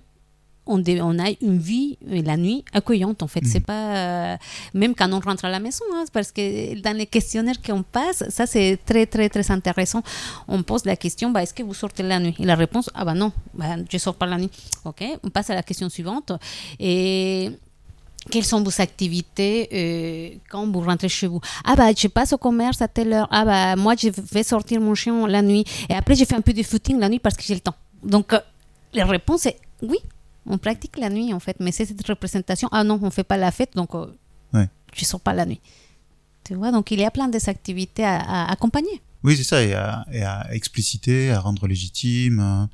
on, 0.68 0.84
on, 0.84 1.20
a 1.20 1.30
une 1.42 1.58
vie 1.58 1.98
la 2.06 2.38
nuit 2.38 2.64
accueillante 2.74 3.24
en 3.24 3.28
fait 3.28 3.42
mmh. 3.42 3.48
c'est 3.48 3.60
pas 3.60 3.96
euh, 3.96 4.38
même 4.74 4.96
quand 4.96 5.12
on 5.12 5.20
rentre 5.20 5.46
à 5.46 5.50
la 5.50 5.60
maison 5.60 5.86
hein, 5.94 6.06
parce 6.12 6.32
que 6.32 6.80
dans 6.82 6.96
les 6.96 7.06
questionnaires 7.06 7.62
qu'on 7.62 7.84
passe 7.84 8.24
ça 8.30 8.46
c'est 8.46 8.80
très 8.86 9.06
très 9.06 9.30
très 9.30 9.50
intéressant 9.52 10.02
on 10.48 10.64
pose 10.64 10.86
la 10.86 10.96
question 10.96 11.32
bah, 11.32 11.44
est-ce 11.44 11.54
que 11.54 11.64
vous 11.64 11.74
sortez 11.74 12.04
la 12.04 12.20
nuit? 12.20 12.36
Et 12.40 12.46
la 12.46 12.56
réponse 12.56 12.90
ah 12.94 13.06
bah 13.06 13.14
non 13.14 13.32
bah, 13.54 13.76
je 13.90 13.98
sors 13.98 14.16
pas 14.16 14.26
la 14.26 14.38
nuit 14.38 14.52
ok 14.84 15.04
on 15.24 15.30
passe 15.30 15.50
à 15.50 15.56
la 15.56 15.64
question 15.64 15.90
suivante 15.90 16.32
et 16.80 17.52
quelles 18.30 18.46
sont 18.46 18.64
vos 18.64 18.82
activités 18.82 19.70
euh, 19.72 20.38
quand 20.50 20.66
vous 20.72 20.82
rentrez 20.82 21.10
chez 21.10 21.28
vous? 21.28 21.40
Ah 21.64 21.76
bah 21.76 21.90
je 21.96 22.08
passe 22.08 22.34
au 22.34 22.38
commerce 22.38 22.82
à 22.82 22.88
telle 22.88 23.14
heure. 23.14 23.28
Ah 23.30 23.46
bah 23.46 23.76
moi 23.76 23.94
je 23.98 24.10
vais 24.32 24.44
sortir 24.44 24.82
mon 24.82 24.96
chien 24.96 25.28
la 25.28 25.42
nuit. 25.42 25.64
Et 25.90 25.94
après 25.94 26.16
je 26.16 26.26
fais 26.26 26.36
un 26.36 26.42
peu 26.42 26.54
de 26.54 26.64
footing 26.64 27.00
la 27.00 27.10
nuit 27.10 27.20
parce 27.20 27.36
que 27.36 27.44
j'ai 27.44 27.54
le 27.54 27.60
temps. 27.60 27.76
Donc 28.04 28.34
euh, 28.34 28.40
la 28.94 29.06
réponse 29.06 29.46
est 29.46 29.60
oui, 29.82 29.98
on 30.46 30.58
pratique 30.58 30.98
la 30.98 31.10
nuit 31.10 31.34
en 31.34 31.40
fait, 31.40 31.58
mais 31.60 31.72
c'est 31.72 31.86
cette 31.86 32.06
représentation. 32.08 32.70
Ah 32.72 32.84
non, 32.84 33.00
on 33.02 33.10
fait 33.10 33.24
pas 33.24 33.38
la 33.38 33.52
fête, 33.52 33.74
donc 33.76 33.96
euh, 33.96 34.08
ouais. 34.54 34.70
je 34.94 35.06
sors 35.06 35.20
pas 35.20 35.34
la 35.34 35.46
nuit. 35.46 35.62
Tu 36.44 36.54
vois, 36.56 36.72
donc 36.72 36.92
il 36.92 37.00
y 37.00 37.06
a 37.06 37.12
plein 37.12 37.28
des 37.28 37.50
activités 37.50 38.06
à, 38.06 38.20
à 38.20 38.52
accompagner. 38.52 39.02
Oui, 39.24 39.36
c'est 39.36 39.44
ça, 39.44 39.64
et 39.64 39.74
à, 39.74 40.06
et 40.12 40.22
à, 40.22 40.54
expliciter, 40.54 41.32
à 41.32 41.40
rendre 41.40 41.68
légitime, 41.68 42.40
euh, 42.40 42.66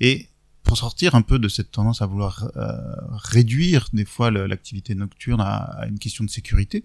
et 0.00 0.26
pour 0.64 0.76
sortir 0.76 1.14
un 1.14 1.22
peu 1.22 1.38
de 1.38 1.48
cette 1.48 1.70
tendance 1.70 2.02
à 2.02 2.06
vouloir 2.06 2.50
euh, 2.56 2.72
réduire 3.10 3.88
des 3.92 4.04
fois 4.04 4.30
l'activité 4.30 4.94
nocturne 4.94 5.40
à, 5.40 5.56
à, 5.56 5.86
une 5.86 5.98
question 5.98 6.24
de 6.24 6.30
sécurité, 6.30 6.84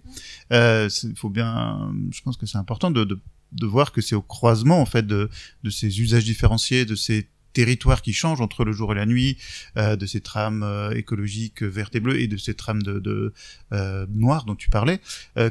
il 0.50 0.88
faut 1.16 1.30
bien, 1.30 1.92
je 2.10 2.20
pense 2.22 2.36
que 2.36 2.46
c'est 2.46 2.58
important 2.58 2.90
de, 2.90 3.04
de, 3.04 3.20
de, 3.52 3.66
voir 3.66 3.92
que 3.92 4.00
c'est 4.00 4.14
au 4.14 4.22
croisement 4.22 4.80
en 4.80 4.86
fait 4.86 5.06
de, 5.06 5.30
de 5.62 5.70
ces 5.70 6.00
usages 6.00 6.24
différenciés, 6.24 6.84
de 6.84 6.96
ces 6.96 7.28
territoires 7.52 8.02
qui 8.02 8.12
changent 8.12 8.40
entre 8.40 8.64
le 8.64 8.72
jour 8.72 8.92
et 8.92 8.94
la 8.94 9.06
nuit, 9.06 9.36
euh, 9.76 9.96
de 9.96 10.06
ces 10.06 10.20
trames 10.20 10.62
euh, 10.62 10.90
écologiques 10.90 11.62
vertes 11.62 11.94
et 11.96 12.00
bleues 12.00 12.20
et 12.20 12.28
de 12.28 12.36
ces 12.36 12.54
trames 12.54 12.82
de, 12.82 12.98
de 12.98 13.32
euh, 13.72 14.06
noires 14.10 14.44
dont 14.44 14.54
tu 14.54 14.70
parlais, 14.70 15.00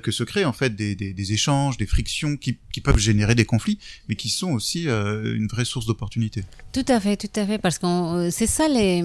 que 0.03 0.11
se 0.11 0.23
créent 0.23 0.45
en 0.45 0.53
fait 0.53 0.75
des, 0.75 0.95
des, 0.95 1.13
des 1.13 1.33
échanges, 1.33 1.77
des 1.77 1.85
frictions 1.85 2.37
qui, 2.37 2.59
qui, 2.71 2.81
peuvent 2.81 2.97
générer 2.97 3.35
des 3.35 3.45
conflits, 3.45 3.79
mais 4.09 4.15
qui 4.15 4.29
sont 4.29 4.51
aussi 4.51 4.85
une 4.87 5.47
vraie 5.47 5.65
source 5.65 5.85
d'opportunités. 5.85 6.43
Tout 6.73 6.85
à 6.87 6.99
fait, 6.99 7.17
tout 7.17 7.39
à 7.39 7.45
fait, 7.45 7.57
parce 7.57 7.79
que 7.79 8.29
c'est 8.29 8.47
ça 8.47 8.67
les 8.67 9.03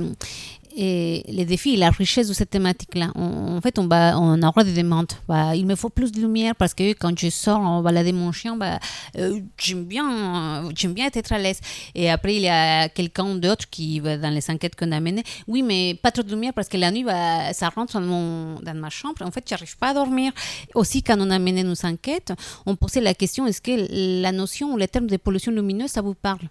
et 0.77 1.25
les 1.29 1.45
défis 1.45 1.77
la 1.77 1.91
richesse 1.91 2.29
de 2.29 2.33
cette 2.33 2.51
thématique-là. 2.51 3.13
En 3.15 3.61
fait, 3.61 3.79
on, 3.79 3.87
va, 3.87 4.19
on 4.19 4.41
aura 4.43 4.65
des 4.65 4.73
demandes. 4.73 5.13
Bah, 5.29 5.55
il 5.55 5.67
me 5.67 5.75
faut 5.75 5.89
plus 5.89 6.13
de 6.13 6.21
lumière 6.21 6.55
parce 6.57 6.75
que 6.75 6.93
quand 6.93 7.19
je 7.19 7.31
sors 7.31 7.61
en 7.61 7.83
balader 7.83 8.13
mon 8.13 8.33
chien, 8.33 8.57
bah, 8.57 8.79
euh, 9.19 9.41
j'aime 9.59 9.85
bien, 9.85 10.69
j'aime 10.75 10.93
bien 10.93 11.09
être 11.13 11.33
à 11.33 11.39
l'aise. 11.39 11.61
Et 11.95 12.11
après, 12.11 12.37
il 12.37 12.43
y 12.43 12.49
a 12.49 12.89
quelqu'un 12.89 13.35
d'autre 13.37 13.69
qui, 13.71 14.01
va 14.01 14.17
dans 14.17 14.31
les 14.31 14.51
enquêtes 14.51 14.77
qu'on 14.77 14.93
a 14.93 15.01
menées, 15.01 15.25
oui, 15.49 15.63
mais 15.63 15.99
pas 16.03 16.11
trop 16.11 16.23
de 16.23 16.31
lumière 16.31 16.53
parce 16.55 16.69
que 16.69 16.77
la 16.77 16.91
nuit, 16.91 17.05
bah, 17.05 17.53
ça 17.53 17.69
rentre 17.69 18.01
dans, 18.01 18.75
ma 18.75 18.91
chambre. 18.91 19.23
En 19.23 19.31
fait, 19.31 19.45
j'arrive 19.49 19.77
pas 19.77 19.89
à 19.89 19.95
dormir. 19.95 20.33
Aussi, 20.75 21.03
quand 21.03 21.17
on 21.19 21.31
a 21.31 21.39
mené 21.39 21.63
nos 21.63 21.85
enquêtes, 21.85 22.33
on 22.67 22.77
posait 22.77 23.01
la 23.01 23.15
question 23.15 23.47
est-ce 23.47 23.61
que 23.61 24.23
la 24.23 24.33
notion 24.33 24.73
ou 24.73 24.77
les 24.77 24.89
termes 24.89 25.07
de 25.07 25.17
pollution 25.17 25.53
lumineuse, 25.53 25.91
ça 25.91 26.03
vous 26.03 26.15
parle? 26.15 26.49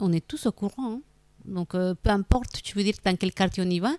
On 0.00 0.12
est 0.12 0.26
tous 0.26 0.46
au 0.46 0.52
courant. 0.52 0.94
Hein 0.94 1.00
donc, 1.44 1.74
euh, 1.74 1.94
peu 2.02 2.10
importe, 2.10 2.62
tu 2.62 2.76
veux 2.76 2.84
dire 2.84 2.94
dans 3.04 3.16
quel 3.16 3.32
quartier 3.32 3.62
on 3.66 3.70
y 3.70 3.78
va, 3.78 3.92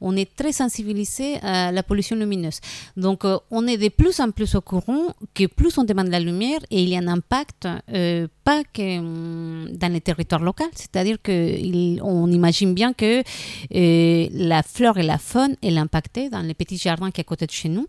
on 0.00 0.16
est 0.16 0.34
très 0.36 0.52
sensibilisé 0.52 1.36
à 1.42 1.72
la 1.72 1.82
pollution 1.82 2.16
lumineuse. 2.16 2.60
Donc, 2.96 3.24
euh, 3.24 3.38
on 3.50 3.66
est 3.66 3.78
de 3.78 3.88
plus 3.88 4.20
en 4.20 4.30
plus 4.30 4.54
au 4.54 4.60
courant 4.60 5.14
que 5.34 5.46
plus 5.46 5.78
on 5.78 5.84
demande 5.84 6.08
la 6.08 6.20
lumière 6.20 6.60
et 6.70 6.82
il 6.82 6.88
y 6.88 6.96
a 6.96 6.98
un 6.98 7.08
impact, 7.08 7.68
euh, 7.92 8.28
pas 8.44 8.62
que 8.64 8.98
hum, 8.98 9.68
dans 9.72 9.92
les 9.92 10.00
territoires 10.00 10.42
locaux, 10.42 10.64
c'est-à-dire 10.74 11.18
qu'on 11.22 12.30
imagine 12.30 12.74
bien 12.74 12.92
que 12.92 13.22
la 13.70 14.62
flore 14.62 14.98
et 14.98 15.02
la 15.02 15.18
faune 15.18 15.56
est 15.62 15.76
impactée 15.76 16.28
dans 16.28 16.40
les 16.40 16.54
petits 16.54 16.78
jardins 16.78 17.10
qui 17.10 17.20
sont 17.20 17.22
à 17.22 17.24
côté 17.24 17.46
de 17.46 17.50
chez 17.52 17.68
nous. 17.68 17.86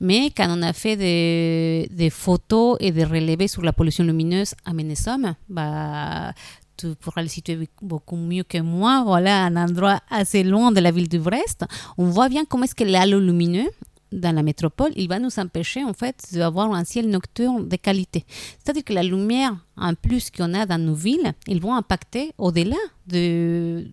Mais 0.00 0.30
quand 0.30 0.46
on 0.48 0.62
a 0.62 0.72
fait 0.72 0.96
des, 0.96 2.10
photos 2.10 2.76
et 2.80 2.90
des 2.90 3.04
relevés 3.04 3.48
sur 3.48 3.62
la 3.62 3.72
pollution 3.72 4.02
lumineuse 4.04 4.54
à 4.64 4.72
Ménesome, 4.72 5.34
bah, 5.48 6.32
tu 6.80 6.94
pourras 6.96 7.22
le 7.22 7.28
situer 7.28 7.68
beaucoup 7.82 8.16
mieux 8.16 8.44
que 8.44 8.58
moi, 8.58 9.02
voilà, 9.04 9.44
un 9.44 9.56
endroit 9.56 10.00
assez 10.10 10.42
loin 10.42 10.72
de 10.72 10.80
la 10.80 10.90
ville 10.90 11.08
de 11.08 11.18
Brest, 11.18 11.64
on 11.98 12.06
voit 12.06 12.28
bien 12.28 12.44
comment 12.44 12.64
est-ce 12.64 12.74
que 12.74 12.84
l'halo 12.84 13.20
lumineux 13.20 13.68
dans 14.12 14.34
la 14.34 14.42
métropole, 14.42 14.90
il 14.96 15.08
va 15.08 15.18
nous 15.18 15.38
empêcher 15.38 15.84
en 15.84 15.92
fait 15.92 16.26
d'avoir 16.32 16.72
un 16.72 16.84
ciel 16.84 17.08
nocturne 17.08 17.68
de 17.68 17.76
qualité. 17.76 18.24
C'est-à-dire 18.58 18.84
que 18.84 18.92
la 18.92 19.02
lumière 19.02 19.56
en 19.76 19.94
plus 19.94 20.30
qu'on 20.30 20.52
a 20.54 20.66
dans 20.66 20.78
nos 20.78 20.94
villes, 20.94 21.32
ils 21.46 21.60
vont 21.60 21.74
impacter 21.74 22.32
au-delà 22.38 22.76
de, 23.06 23.86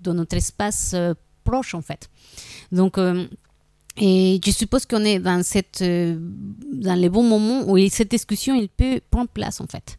de 0.00 0.12
notre 0.12 0.36
espace 0.36 0.92
euh, 0.94 1.12
proche 1.44 1.74
en 1.74 1.82
fait. 1.82 2.08
Donc 2.72 2.96
euh, 2.96 3.26
et 3.98 4.40
je 4.42 4.50
suppose 4.50 4.86
qu'on 4.86 5.04
est 5.04 5.18
dans, 5.18 5.42
cette, 5.42 5.82
euh, 5.82 6.16
dans 6.72 6.94
les 6.94 7.10
bons 7.10 7.28
moments 7.28 7.68
où 7.68 7.76
cette 7.88 8.10
discussion 8.10 8.54
il 8.54 8.68
peut 8.68 9.00
prendre 9.10 9.28
place 9.28 9.60
en 9.60 9.66
fait 9.66 9.98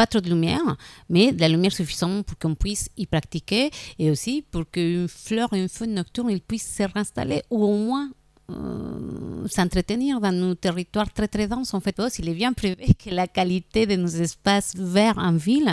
pas 0.00 0.06
trop 0.06 0.22
de 0.22 0.30
lumière, 0.30 0.66
mais 1.10 1.30
de 1.30 1.40
la 1.42 1.48
lumière 1.54 1.74
suffisante 1.80 2.24
pour 2.24 2.38
qu'on 2.38 2.54
puisse 2.54 2.88
y 2.96 3.04
pratiquer 3.04 3.70
et 3.98 4.10
aussi 4.10 4.34
pour 4.50 4.64
qu'une 4.72 5.08
fleur 5.08 5.48
et 5.52 5.60
une 5.60 5.68
faune 5.68 5.92
nocturne 5.92 6.30
ils 6.30 6.40
puissent 6.40 6.74
se 6.78 6.84
réinstaller 6.84 7.42
ou 7.50 7.58
au 7.72 7.76
moins 7.76 8.08
euh, 8.50 9.46
s'entretenir 9.46 10.12
dans 10.24 10.32
nos 10.32 10.54
territoires 10.54 11.12
très 11.12 11.28
très 11.28 11.46
denses. 11.52 11.74
En 11.74 11.80
fait, 11.80 11.96
il 12.18 12.28
est 12.30 12.38
bien 12.42 12.54
prévu 12.54 12.76
que 13.04 13.10
la 13.10 13.26
qualité 13.26 13.80
de 13.84 13.96
nos 13.96 14.08
espaces 14.26 14.72
verts 14.74 15.18
en 15.18 15.34
ville, 15.48 15.72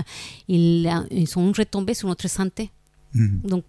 ils, 0.50 0.92
ils 1.10 1.30
sont 1.36 1.50
retombés 1.62 1.94
sur 1.94 2.10
notre 2.10 2.30
santé. 2.30 2.70
Mhm. 3.14 3.40
Donc, 3.52 3.64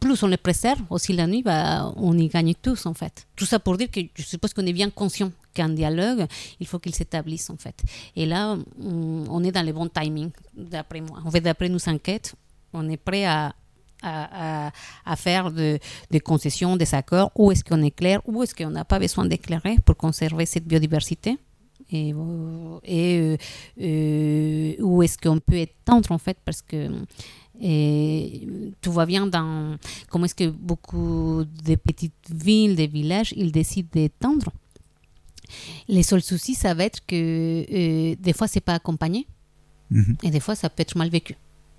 plus 0.00 0.20
on 0.24 0.26
les 0.26 0.42
préserve, 0.48 0.80
aussi 0.90 1.12
la 1.12 1.28
nuit, 1.28 1.42
bah, 1.44 1.92
on 1.96 2.18
y 2.18 2.26
gagne 2.26 2.54
tous 2.60 2.84
en 2.86 2.94
fait. 2.94 3.28
Tout 3.36 3.46
ça 3.46 3.60
pour 3.60 3.76
dire 3.76 3.90
que 3.94 4.00
je 4.20 4.24
suppose 4.24 4.52
qu'on 4.54 4.66
est 4.66 4.72
bien 4.72 4.90
conscient 4.90 5.30
qu'un 5.52 5.70
dialogue, 5.70 6.26
il 6.58 6.66
faut 6.66 6.78
qu'il 6.78 6.94
s'établisse 6.94 7.50
en 7.50 7.56
fait. 7.56 7.82
Et 8.16 8.26
là, 8.26 8.56
on, 8.82 9.44
est 9.44 9.52
dans 9.52 9.64
le 9.64 9.72
bon 9.72 9.88
timing, 9.88 10.30
d'après 10.56 11.00
moi. 11.00 11.20
En 11.24 11.30
fait, 11.30 11.40
d'après 11.40 11.68
nos 11.68 11.88
enquêtes, 11.88 12.34
on 12.72 12.88
est 12.88 12.96
prêt 12.96 13.24
à, 13.24 13.52
à, 14.02 14.70
à, 15.04 15.16
faire 15.16 15.50
de, 15.50 15.78
des 16.10 16.20
concessions, 16.20 16.76
des 16.76 16.94
accords, 16.94 17.30
où 17.36 17.50
est-ce 17.52 17.64
qu'on 17.64 17.82
éclaire, 17.82 18.20
où 18.26 18.42
est-ce 18.42 18.54
qu'on 18.54 18.70
n'a 18.70 18.84
pas 18.84 18.98
besoin 18.98 19.24
d'éclairer 19.26 19.76
pour 19.84 19.96
conserver 19.96 20.46
cette 20.46 20.66
biodiversité? 20.66 21.38
Et, 21.92 22.14
et 22.84 23.18
euh, 23.18 23.36
euh, 23.80 24.74
où 24.80 25.02
est-ce 25.02 25.18
qu'on 25.18 25.40
peut 25.40 25.56
étendre 25.56 26.12
en 26.12 26.18
fait? 26.18 26.38
Parce 26.44 26.62
que 26.62 26.88
tu 27.60 28.88
vois 28.88 29.06
bien 29.06 29.26
dans 29.26 29.76
comment 30.08 30.24
est-ce 30.24 30.34
que 30.34 30.48
beaucoup 30.48 31.44
de 31.64 31.74
petites 31.74 32.30
villes, 32.30 32.74
des 32.76 32.86
villages, 32.86 33.34
ils 33.36 33.52
décident 33.52 33.88
d'étendre. 33.92 34.50
Les 35.88 36.02
seuls 36.02 36.22
soucis, 36.22 36.54
ça 36.54 36.74
va 36.74 36.84
être 36.84 37.00
que 37.06 37.14
euh, 37.14 38.16
des 38.18 38.32
fois, 38.32 38.48
c'est 38.48 38.60
pas 38.60 38.74
accompagné. 38.74 39.26
Mhm. 39.90 40.16
Et 40.22 40.30
des 40.30 40.40
fois, 40.40 40.54
ça 40.54 40.70
peut 40.70 40.82
être 40.82 40.96
mal 40.96 41.08
vécu. 41.08 41.36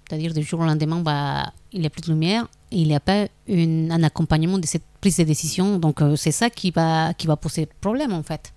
C'est-à-dire, 0.07 0.33
du 0.33 0.43
jour 0.43 0.59
au 0.59 0.65
lendemain, 0.65 0.99
bah, 0.99 1.53
il 1.71 1.81
n'y 1.81 1.87
a 1.87 1.89
plus 1.89 2.01
de 2.01 2.11
lumière 2.11 2.47
et 2.71 2.79
il 2.81 2.87
n'y 2.87 2.95
a 2.95 2.99
pas 2.99 3.27
une, 3.47 3.91
un 3.91 4.03
accompagnement 4.03 4.57
de 4.57 4.65
cette 4.65 4.83
prise 4.99 5.17
de 5.17 5.23
décision. 5.23 5.79
Donc, 5.79 6.01
euh, 6.01 6.15
c'est 6.15 6.31
ça 6.31 6.49
qui 6.49 6.71
va, 6.71 7.13
qui 7.13 7.27
va 7.27 7.37
poser 7.37 7.67
problème, 7.79 8.11
en 8.11 8.23
fait. 8.23 8.53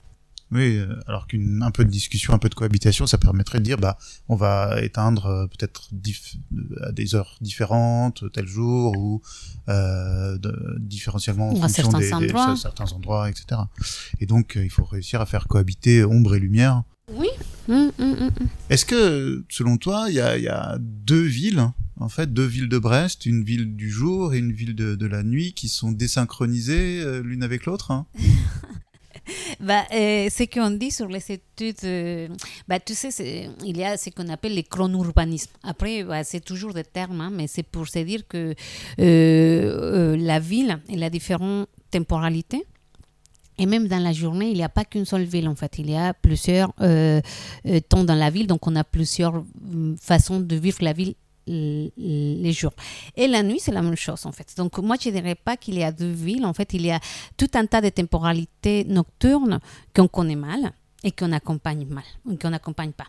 Oui, 0.52 0.76
euh, 0.76 1.00
alors 1.06 1.26
qu'un 1.26 1.70
peu 1.72 1.84
de 1.84 1.90
discussion, 1.90 2.32
un 2.32 2.38
peu 2.38 2.48
de 2.48 2.54
cohabitation, 2.54 3.06
ça 3.06 3.18
permettrait 3.18 3.58
de 3.58 3.64
dire, 3.64 3.78
bah, 3.78 3.98
on 4.28 4.36
va 4.36 4.80
éteindre 4.82 5.26
euh, 5.26 5.46
peut-être 5.46 5.90
à 6.82 6.92
des 6.92 7.14
heures 7.14 7.36
différentes, 7.40 8.30
tel 8.32 8.46
jour, 8.46 8.96
ou 8.96 9.22
euh, 9.68 10.38
de, 10.38 10.76
différentiellement 10.78 11.50
en 11.50 11.56
fonction 11.56 11.98
des, 11.98 12.12
endroits. 12.12 12.56
certains 12.56 12.92
endroits, 12.92 13.28
etc. 13.28 13.62
Et 14.20 14.26
donc, 14.26 14.58
il 14.62 14.70
faut 14.70 14.84
réussir 14.84 15.20
à 15.20 15.26
faire 15.26 15.48
cohabiter 15.48 16.04
ombre 16.04 16.34
et 16.34 16.40
lumière. 16.40 16.82
Oui. 17.12 17.28
Hum, 17.68 17.90
hum, 17.98 18.16
hum, 18.20 18.30
Est-ce 18.68 18.84
que, 18.84 19.44
selon 19.48 19.78
toi, 19.78 20.06
il 20.08 20.14
y 20.14 20.20
a, 20.20 20.36
y 20.36 20.48
a, 20.48 20.76
deux 20.78 21.22
villes, 21.22 21.70
en 21.98 22.08
fait, 22.08 22.32
deux 22.32 22.44
villes 22.44 22.68
de 22.68 22.78
Brest, 22.78 23.24
une 23.24 23.42
ville 23.42 23.74
du 23.74 23.90
jour 23.90 24.34
et 24.34 24.38
une 24.38 24.52
ville 24.52 24.74
de, 24.74 24.94
de 24.94 25.06
la 25.06 25.22
nuit, 25.22 25.54
qui 25.54 25.68
sont 25.68 25.90
désynchronisées 25.90 27.22
l'une 27.22 27.42
avec 27.42 27.64
l'autre 27.64 27.90
hein? 27.90 28.06
Bah, 29.64 29.84
euh, 29.94 30.28
ce 30.30 30.44
qu'on 30.44 30.70
dit 30.70 30.90
sur 30.90 31.08
les 31.08 31.24
études, 31.32 31.84
euh, 31.84 32.28
bah, 32.68 32.78
tu 32.80 32.94
sais, 32.94 33.48
il 33.64 33.76
y 33.76 33.84
a 33.84 33.96
ce 33.96 34.10
qu'on 34.10 34.28
appelle 34.28 34.54
le 34.54 34.62
chronourbanisme. 34.62 35.50
Après, 35.62 36.04
bah, 36.04 36.22
c'est 36.22 36.44
toujours 36.44 36.74
des 36.74 36.84
termes, 36.84 37.20
hein, 37.20 37.30
mais 37.32 37.46
c'est 37.46 37.62
pour 37.62 37.88
se 37.88 37.98
dire 38.00 38.28
que 38.28 38.54
euh, 39.00 40.16
la 40.16 40.38
ville, 40.38 40.78
elle 40.92 41.02
a 41.02 41.10
différentes 41.10 41.68
temporalités. 41.90 42.64
Et 43.56 43.66
même 43.66 43.86
dans 43.86 44.02
la 44.02 44.12
journée, 44.12 44.50
il 44.50 44.54
n'y 44.54 44.64
a 44.64 44.68
pas 44.68 44.84
qu'une 44.84 45.04
seule 45.04 45.22
ville 45.22 45.48
en 45.48 45.54
fait. 45.54 45.78
Il 45.78 45.88
y 45.88 45.96
a 45.96 46.12
plusieurs 46.12 46.72
temps 46.74 48.04
dans 48.04 48.14
la 48.16 48.30
ville, 48.30 48.48
donc 48.48 48.66
on 48.66 48.74
a 48.74 48.82
plusieurs 48.82 49.44
façons 50.00 50.40
de 50.40 50.56
vivre 50.56 50.78
la 50.82 50.92
ville 50.92 51.14
les 51.46 52.52
jours. 52.52 52.72
Et 53.16 53.26
la 53.26 53.42
nuit, 53.42 53.60
c'est 53.60 53.72
la 53.72 53.82
même 53.82 53.96
chose 53.96 54.26
en 54.26 54.32
fait. 54.32 54.54
Donc 54.56 54.78
moi, 54.78 54.96
je 55.00 55.08
ne 55.08 55.14
dirais 55.14 55.34
pas 55.34 55.56
qu'il 55.56 55.74
y 55.76 55.82
a 55.82 55.92
deux 55.92 56.10
villes. 56.10 56.44
En 56.46 56.54
fait, 56.54 56.72
il 56.74 56.82
y 56.82 56.90
a 56.90 57.00
tout 57.36 57.50
un 57.54 57.66
tas 57.66 57.80
de 57.80 57.88
temporalités 57.88 58.84
nocturnes 58.84 59.60
qu'on 59.94 60.08
connaît 60.08 60.36
mal 60.36 60.72
et 61.04 61.12
qu'on 61.12 61.32
accompagne 61.32 61.86
mal, 61.86 62.02
qu'on 62.40 62.50
n'accompagne 62.50 62.92
pas. 62.92 63.06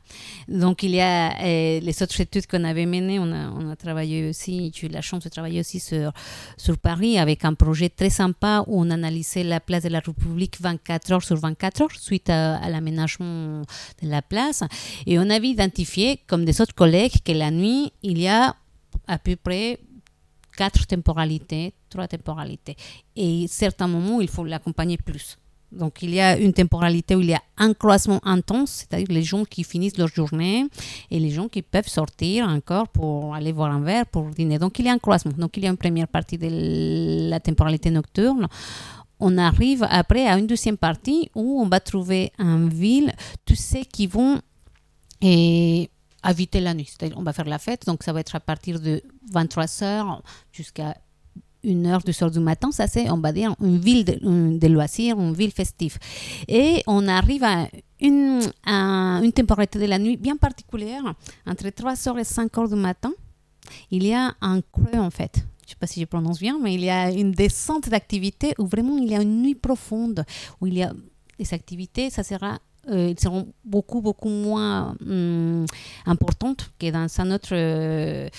Donc 0.50 0.84
il 0.84 0.92
y 0.92 1.00
a 1.00 1.32
euh, 1.42 1.80
les 1.80 2.04
autres 2.04 2.20
études 2.20 2.46
qu'on 2.46 2.66
avait 2.66 2.86
menées, 2.86 3.20
on 3.20 3.32
a, 3.32 3.76
travaillé 3.78 4.30
aussi, 4.30 4.72
j'ai 4.76 4.88
eu 4.88 4.90
la 4.90 5.02
chance 5.02 5.24
de 5.24 5.30
travailler 5.30 5.62
aussi 5.62 5.80
sur 5.80 6.78
Paris 6.78 7.18
avec 7.18 7.46
un 7.46 7.54
projet 7.54 7.90
très 7.90 8.10
sympa 8.10 8.64
où 8.68 8.82
on 8.82 8.90
analysait 8.90 9.44
la 9.44 9.60
place 9.60 9.84
de 9.84 9.90
la 9.90 10.00
République 10.00 10.60
24 10.60 11.12
heures 11.14 11.24
sur 11.24 11.38
24 11.38 11.82
heures 11.82 11.92
suite 11.92 12.30
à, 12.30 12.68
l'aménagement 12.70 13.62
de 14.02 14.10
la 14.10 14.22
place. 14.22 14.64
Et 15.06 15.18
on 15.18 15.30
avait 15.30 15.50
identifié, 15.50 16.20
comme 16.28 16.44
des 16.44 16.60
autres 16.62 16.76
collègues, 16.76 17.14
que 17.24 17.32
la 17.32 17.52
nuit, 17.52 17.94
il 18.04 18.20
y 18.20 18.28
a 18.28 18.56
à 19.08 19.18
peu 19.18 19.36
près 19.36 19.80
quatre 20.58 20.86
temporalités, 20.88 21.74
trois 21.90 22.08
temporalités. 22.08 22.76
Et 23.16 23.46
certains 23.48 23.88
moments, 23.88 24.22
il 24.22 24.28
faut 24.28 24.44
l'accompagner 24.44 24.98
plus. 24.98 25.38
Donc, 25.76 26.02
il 26.02 26.14
y 26.14 26.20
a 26.20 26.38
une 26.38 26.54
temporalité 26.54 27.16
où 27.16 27.22
il 27.22 27.30
y 27.30 27.34
a 27.34 27.42
un 27.58 27.74
croisement 27.74 28.20
intense, 28.24 28.86
c'est-à-dire 28.90 29.08
les 29.10 29.24
gens 29.24 29.46
qui 29.46 29.64
finissent 29.64 29.98
leur 29.98 30.08
journée 30.08 30.68
et 31.12 31.20
les 31.20 31.30
gens 31.32 31.48
qui 31.48 31.62
peuvent 31.62 31.88
sortir 31.88 32.48
encore 32.48 32.88
pour 32.88 33.36
aller 33.36 33.52
voir 33.52 33.72
un 33.72 33.82
verre, 33.82 34.06
pour 34.06 34.30
dîner. 34.30 34.58
Donc, 34.60 34.80
il 34.80 34.86
y 34.86 34.90
a 34.90 34.94
un 34.94 35.00
croisement. 35.00 35.34
Donc, 35.38 35.58
il 35.58 35.64
y 35.64 35.68
a 35.68 35.70
une 35.70 35.78
première 35.78 36.08
partie 36.08 36.38
de 36.38 37.30
la 37.30 37.40
temporalité 37.40 37.90
nocturne. 37.92 38.48
On 39.20 39.38
arrive 39.38 39.86
après 39.90 40.28
à 40.28 40.38
une 40.38 40.48
deuxième 40.48 40.78
partie 40.78 41.30
où 41.36 41.62
on 41.62 41.68
va 41.68 41.80
trouver 41.80 42.32
en 42.40 42.68
ville 42.68 43.14
tous 43.46 43.56
ceux 43.56 43.84
qui 43.84 44.08
vont 44.08 44.42
et 45.22 45.90
habiter 46.22 46.60
la 46.60 46.74
nuit. 46.74 46.90
On 47.16 47.24
va 47.24 47.34
faire 47.34 47.46
la 47.46 47.60
fête, 47.60 47.86
donc 47.86 48.04
ça 48.04 48.12
va 48.12 48.20
être 48.20 48.36
à 48.36 48.40
partir 48.40 48.80
de 48.80 49.02
23h 49.32 50.20
jusqu'à 50.52 50.96
une 51.66 51.86
heure, 51.88 52.02
deux 52.02 52.24
heures 52.24 52.32
du 52.32 52.40
matin, 52.40 52.72
ça 52.72 52.88
c'est, 52.88 53.10
on 53.10 53.18
va 53.18 53.32
dire, 53.32 53.56
une 53.62 53.80
ville 53.80 54.06
de, 54.06 54.68
loisirs, 54.68 55.20
une 55.20 55.34
ville 55.34 55.52
festive. 55.52 55.98
Et 56.48 56.84
on 56.88 57.08
arrive 57.08 57.44
à 57.44 57.68
une, 58.00 58.42
une 58.66 59.32
temporalité 59.34 59.80
de 59.80 59.86
la 59.86 60.00
nuit 60.00 60.18
bien 60.18 60.38
particulière, 60.38 61.16
entre 61.46 61.70
3 61.70 62.08
heures 62.08 62.20
et 62.20 62.24
5 62.24 62.58
heures 62.58 62.70
du 62.70 62.76
matin, 62.76 63.12
il 63.92 64.06
y 64.06 64.14
a 64.14 64.34
un 64.42 64.62
creux 64.62 65.00
en 65.00 65.10
fait. 65.10 65.38
Je 65.38 65.42
ne 65.42 65.70
sais 65.70 65.76
pas 65.80 65.88
si 65.88 66.00
je 66.00 66.06
prononce 66.06 66.40
bien, 66.40 66.60
mais 66.62 66.76
il 66.76 66.82
y 66.82 66.90
a 66.90 67.12
une 67.12 67.32
descente 67.32 67.90
d'activité 67.90 68.54
où 68.60 68.68
vraiment 68.68 68.98
il 68.98 69.10
y 69.10 69.16
a 69.16 69.22
une 69.22 69.42
nuit 69.42 69.56
profonde, 69.56 70.24
où 70.62 70.68
il 70.68 70.76
y 70.76 70.84
a 70.84 70.94
des 71.40 71.54
activités, 71.54 72.10
ça 72.12 72.24
sera 72.24 72.60
euh, 72.90 73.14
seront 73.18 73.48
beaucoup, 73.64 74.02
beaucoup 74.02 74.30
moins 74.30 74.96
hum, 75.02 75.66
importantes 76.06 76.72
que 76.80 76.92
dans 76.92 77.08
un 77.20 77.32
autre 77.32 77.50
euh, 77.54 78.30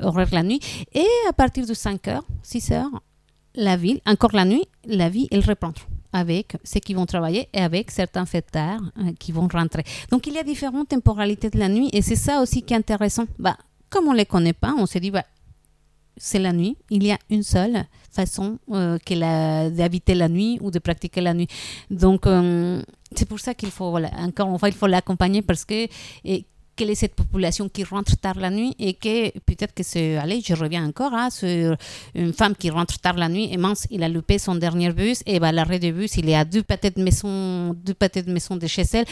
horaire 0.00 0.28
la 0.32 0.42
nuit. 0.42 0.60
Et 0.94 1.06
à 1.28 1.32
partir 1.32 1.66
de 1.66 1.74
5 1.74 2.08
heures, 2.08 2.24
6 2.42 2.72
heures, 2.72 3.02
la 3.54 3.76
ville, 3.76 4.00
encore 4.06 4.34
la 4.34 4.44
nuit, 4.44 4.66
la 4.86 5.08
vie, 5.08 5.28
elle 5.30 5.44
reprend 5.44 5.72
avec 6.12 6.56
ceux 6.64 6.80
qui 6.80 6.94
vont 6.94 7.06
travailler 7.06 7.48
et 7.52 7.60
avec 7.60 7.90
certains 7.90 8.26
fêtards 8.26 8.80
euh, 8.98 9.12
qui 9.18 9.32
vont 9.32 9.48
rentrer. 9.48 9.84
Donc 10.10 10.26
il 10.26 10.34
y 10.34 10.38
a 10.38 10.42
différentes 10.42 10.88
temporalités 10.88 11.50
de 11.50 11.58
la 11.58 11.68
nuit 11.68 11.90
et 11.92 12.02
c'est 12.02 12.16
ça 12.16 12.40
aussi 12.40 12.62
qui 12.62 12.74
est 12.74 12.76
intéressant. 12.76 13.26
Bah, 13.38 13.56
comme 13.90 14.08
on 14.08 14.12
ne 14.12 14.18
les 14.18 14.26
connaît 14.26 14.52
pas, 14.52 14.74
on 14.78 14.86
se 14.86 14.98
dit, 14.98 15.10
bah, 15.10 15.24
c'est 16.16 16.38
la 16.38 16.52
nuit. 16.52 16.76
Il 16.90 17.04
y 17.04 17.12
a 17.12 17.18
une 17.30 17.42
seule 17.42 17.84
façon 18.16 18.58
euh, 18.72 18.98
d'habiter 19.70 20.14
la 20.14 20.28
nuit 20.28 20.58
ou 20.60 20.70
de 20.70 20.78
pratiquer 20.78 21.20
la 21.20 21.34
nuit. 21.34 21.48
Donc, 21.90 22.26
euh, 22.26 22.82
c'est 23.14 23.28
pour 23.28 23.40
ça 23.40 23.54
qu'il 23.54 23.70
faut, 23.70 23.96
encore 24.28 24.48
une 24.50 24.58
fois, 24.58 24.68
il 24.68 24.74
faut 24.74 24.88
l'accompagner 24.88 25.42
parce 25.42 25.64
que 25.64 25.86
quelle 26.76 26.90
est 26.90 26.94
cette 26.94 27.14
population 27.14 27.68
qui 27.68 27.82
rentre 27.84 28.16
tard 28.18 28.38
la 28.38 28.50
nuit 28.50 28.74
et 28.78 28.94
que 28.94 29.30
peut-être 29.40 29.74
que 29.74 29.82
c'est, 29.82 30.16
allez, 30.16 30.42
je 30.46 30.54
reviens 30.54 30.86
encore 30.86 31.14
hein, 31.14 31.30
sur 31.30 31.76
une 32.14 32.32
femme 32.32 32.54
qui 32.54 32.68
rentre 32.70 32.98
tard 32.98 33.16
la 33.16 33.28
nuit 33.28 33.48
et 33.50 33.56
mince, 33.56 33.86
il 33.90 34.02
a 34.02 34.08
loupé 34.08 34.38
son 34.38 34.54
dernier 34.54 34.92
bus 34.92 35.22
et 35.26 35.40
bah, 35.40 35.52
l'arrêt 35.52 35.78
de 35.78 35.90
bus, 35.90 36.16
il 36.18 36.28
est 36.28 36.36
à 36.36 36.44
deux 36.44 36.62
pâtés 36.62 36.90
de 36.90 37.02
maison, 37.02 37.72
deux 37.74 37.94
pâtés 37.94 38.22
de 38.22 38.30
maison 38.30 38.56
de 38.56 38.66
chez 38.66 38.84
elle. 38.92 39.06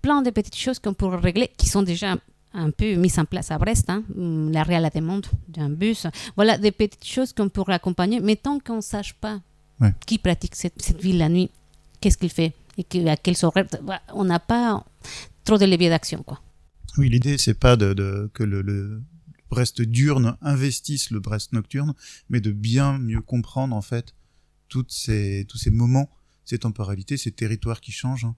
Plein 0.00 0.22
de 0.22 0.30
petites 0.30 0.56
choses 0.56 0.78
qu'on 0.78 0.94
pourrait 0.94 1.18
régler 1.18 1.50
qui 1.56 1.68
sont 1.68 1.82
déjà 1.82 2.16
un 2.54 2.70
peu 2.70 2.94
mise 2.94 3.18
en 3.18 3.24
place 3.24 3.50
à 3.50 3.58
Brest, 3.58 3.88
hein, 3.88 4.04
l'arrêt 4.16 4.76
à 4.76 4.80
la 4.80 4.90
demande 4.90 5.26
d'un 5.48 5.70
bus. 5.70 6.06
Voilà 6.36 6.58
des 6.58 6.72
petites 6.72 7.06
choses 7.06 7.32
qu'on 7.32 7.48
pourrait 7.48 7.74
accompagner, 7.74 8.20
mais 8.20 8.36
tant 8.36 8.58
qu'on 8.58 8.76
ne 8.76 8.80
sache 8.80 9.14
pas 9.14 9.40
qui 10.06 10.18
pratique 10.18 10.54
cette, 10.54 11.00
ville 11.00 11.18
la 11.18 11.28
nuit, 11.28 11.50
qu'est-ce 12.00 12.16
qu'il 12.16 12.30
fait 12.30 12.52
et 12.78 13.08
à 13.08 13.16
quels 13.16 13.44
horaires, 13.44 13.66
bah, 13.82 14.00
on 14.14 14.24
n'a 14.24 14.40
pas 14.40 14.84
trop 15.44 15.58
de 15.58 15.64
levier 15.66 15.88
d'action. 15.88 16.22
quoi. 16.22 16.40
Oui, 16.98 17.08
l'idée, 17.08 17.38
c'est 17.38 17.58
pas 17.58 17.76
de, 17.76 18.30
que 18.32 18.42
le, 18.42 19.02
Brest 19.50 19.82
diurne 19.82 20.36
investisse 20.40 21.10
le 21.10 21.20
Brest 21.20 21.52
nocturne, 21.52 21.94
mais 22.30 22.40
de 22.40 22.52
bien 22.52 22.98
mieux 22.98 23.20
comprendre 23.20 23.76
en 23.76 23.82
fait 23.82 24.14
toutes 24.68 24.90
ces, 24.90 25.44
tous 25.46 25.58
ces 25.58 25.70
moments, 25.70 26.08
ces 26.46 26.58
temporalités, 26.58 27.18
ces 27.18 27.32
territoires 27.32 27.82
qui 27.82 27.92
changent. 27.92 28.24
Hein. 28.24 28.34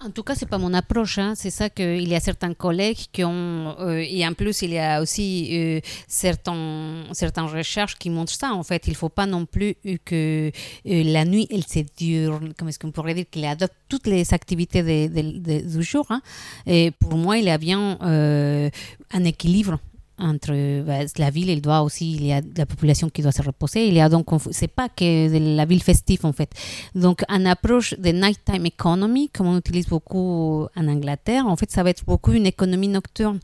En 0.00 0.10
tout 0.10 0.22
cas, 0.22 0.34
c'est 0.34 0.48
pas 0.48 0.58
mon 0.58 0.74
approche. 0.74 1.18
Hein. 1.18 1.34
C'est 1.34 1.50
ça 1.50 1.70
qu'il 1.70 2.08
y 2.08 2.14
a 2.14 2.20
certains 2.20 2.54
collègues 2.54 3.06
qui 3.12 3.24
ont, 3.24 3.76
euh, 3.80 4.04
et 4.06 4.26
en 4.26 4.32
plus, 4.32 4.62
il 4.62 4.70
y 4.70 4.78
a 4.78 5.00
aussi 5.00 5.48
euh, 5.52 5.80
certains, 6.06 7.04
certaines 7.12 7.46
recherches 7.46 7.96
qui 7.96 8.10
montrent 8.10 8.32
ça. 8.32 8.52
En 8.52 8.62
fait, 8.62 8.86
il 8.86 8.94
faut 8.94 9.08
pas 9.08 9.26
non 9.26 9.46
plus 9.46 9.76
que 10.04 10.50
euh, 10.86 11.02
la 11.04 11.24
nuit, 11.24 11.46
elle 11.50 11.64
se 11.64 11.80
dure, 11.96 12.40
comment 12.56 12.68
est-ce 12.68 12.78
qu'on 12.78 12.92
pourrait 12.92 13.14
dire, 13.14 13.26
qu'elle 13.30 13.46
adopte 13.46 13.74
toutes 13.88 14.06
les 14.06 14.32
activités 14.32 14.82
du 15.08 15.82
jour. 15.82 16.06
Hein. 16.10 16.20
Et 16.66 16.90
pour 16.90 17.16
moi, 17.16 17.38
il 17.38 17.44
y 17.44 17.50
a 17.50 17.58
bien 17.58 17.98
un 18.00 19.24
équilibre 19.24 19.78
entre 20.18 20.82
bah, 20.82 20.98
la 21.16 21.30
ville, 21.30 21.50
il 21.50 21.60
doit 21.60 21.82
aussi, 21.82 22.14
il 22.14 22.26
y 22.26 22.32
a 22.32 22.40
la 22.56 22.66
population 22.66 23.08
qui 23.08 23.22
doit 23.22 23.32
se 23.32 23.42
reposer. 23.42 23.86
Il 23.86 23.94
y 23.94 24.00
a 24.00 24.08
donc, 24.08 24.26
c'est 24.50 24.68
pas 24.68 24.88
que 24.88 25.56
la 25.56 25.64
ville 25.64 25.82
festive 25.82 26.24
en 26.24 26.32
fait. 26.32 26.50
Donc, 26.94 27.24
une 27.28 27.46
approche 27.46 27.94
de 27.98 28.10
nighttime 28.10 28.66
economy, 28.66 29.28
comme 29.30 29.48
on 29.48 29.58
utilise 29.58 29.86
beaucoup 29.86 30.66
en 30.76 30.88
Angleterre, 30.88 31.46
en 31.46 31.56
fait, 31.56 31.70
ça 31.70 31.82
va 31.82 31.90
être 31.90 32.04
beaucoup 32.04 32.32
une 32.32 32.46
économie 32.46 32.88
nocturne 32.88 33.38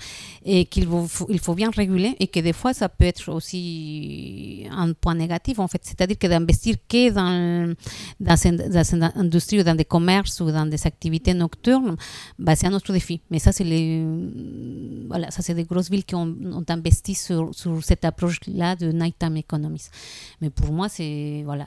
et 0.45 0.67
qu'il 0.67 0.87
faut, 0.87 1.27
il 1.29 1.39
faut 1.39 1.55
bien 1.55 1.71
réguler 1.71 2.17
et 2.21 2.27
que 2.27 2.41
des 2.41 2.53
fois, 2.53 2.75
ça 2.75 2.89
peut 2.89 3.05
être 3.05 3.33
aussi 3.33 4.67
un 4.71 4.93
point 4.93 5.15
négatif 5.15 5.59
en 5.59 5.69
fait. 5.69 5.81
C'est-à-dire 5.83 6.19
que 6.19 6.27
d'investir 6.27 6.77
que 6.89 7.11
dans, 7.11 7.75
dans, 8.21 8.37
cette, 8.37 8.95
industrie 9.17 9.61
ou 9.61 9.63
dans 9.63 9.75
des 9.75 9.85
commerces 9.85 10.41
ou 10.41 10.51
dans 10.51 10.67
des 10.67 10.87
activités 10.87 11.35
nocturnes, 11.35 11.97
bah, 12.39 12.57
c'est 12.57 12.67
un 12.67 12.73
autre 12.73 12.93
défi. 12.93 13.21
Mais 13.31 13.39
ça, 13.39 13.53
c'est 13.53 13.65
les, 13.65 14.05
voilà, 15.09 15.31
ça 15.31 15.43
c'est 15.43 15.55
des 15.55 15.65
grosses 15.65 15.91
villes 15.91 16.05
qui 16.05 16.15
ont 16.15 16.27
investi 16.71 17.15
sur, 17.15 17.53
cette 17.83 18.05
approche-là 18.05 18.77
de 18.77 18.93
nighttime 18.93 19.37
economies. 19.37 19.89
Mais 20.41 20.51
pour 20.51 20.73
moi, 20.73 20.89
c'est 20.89 21.43
voilà, 21.45 21.67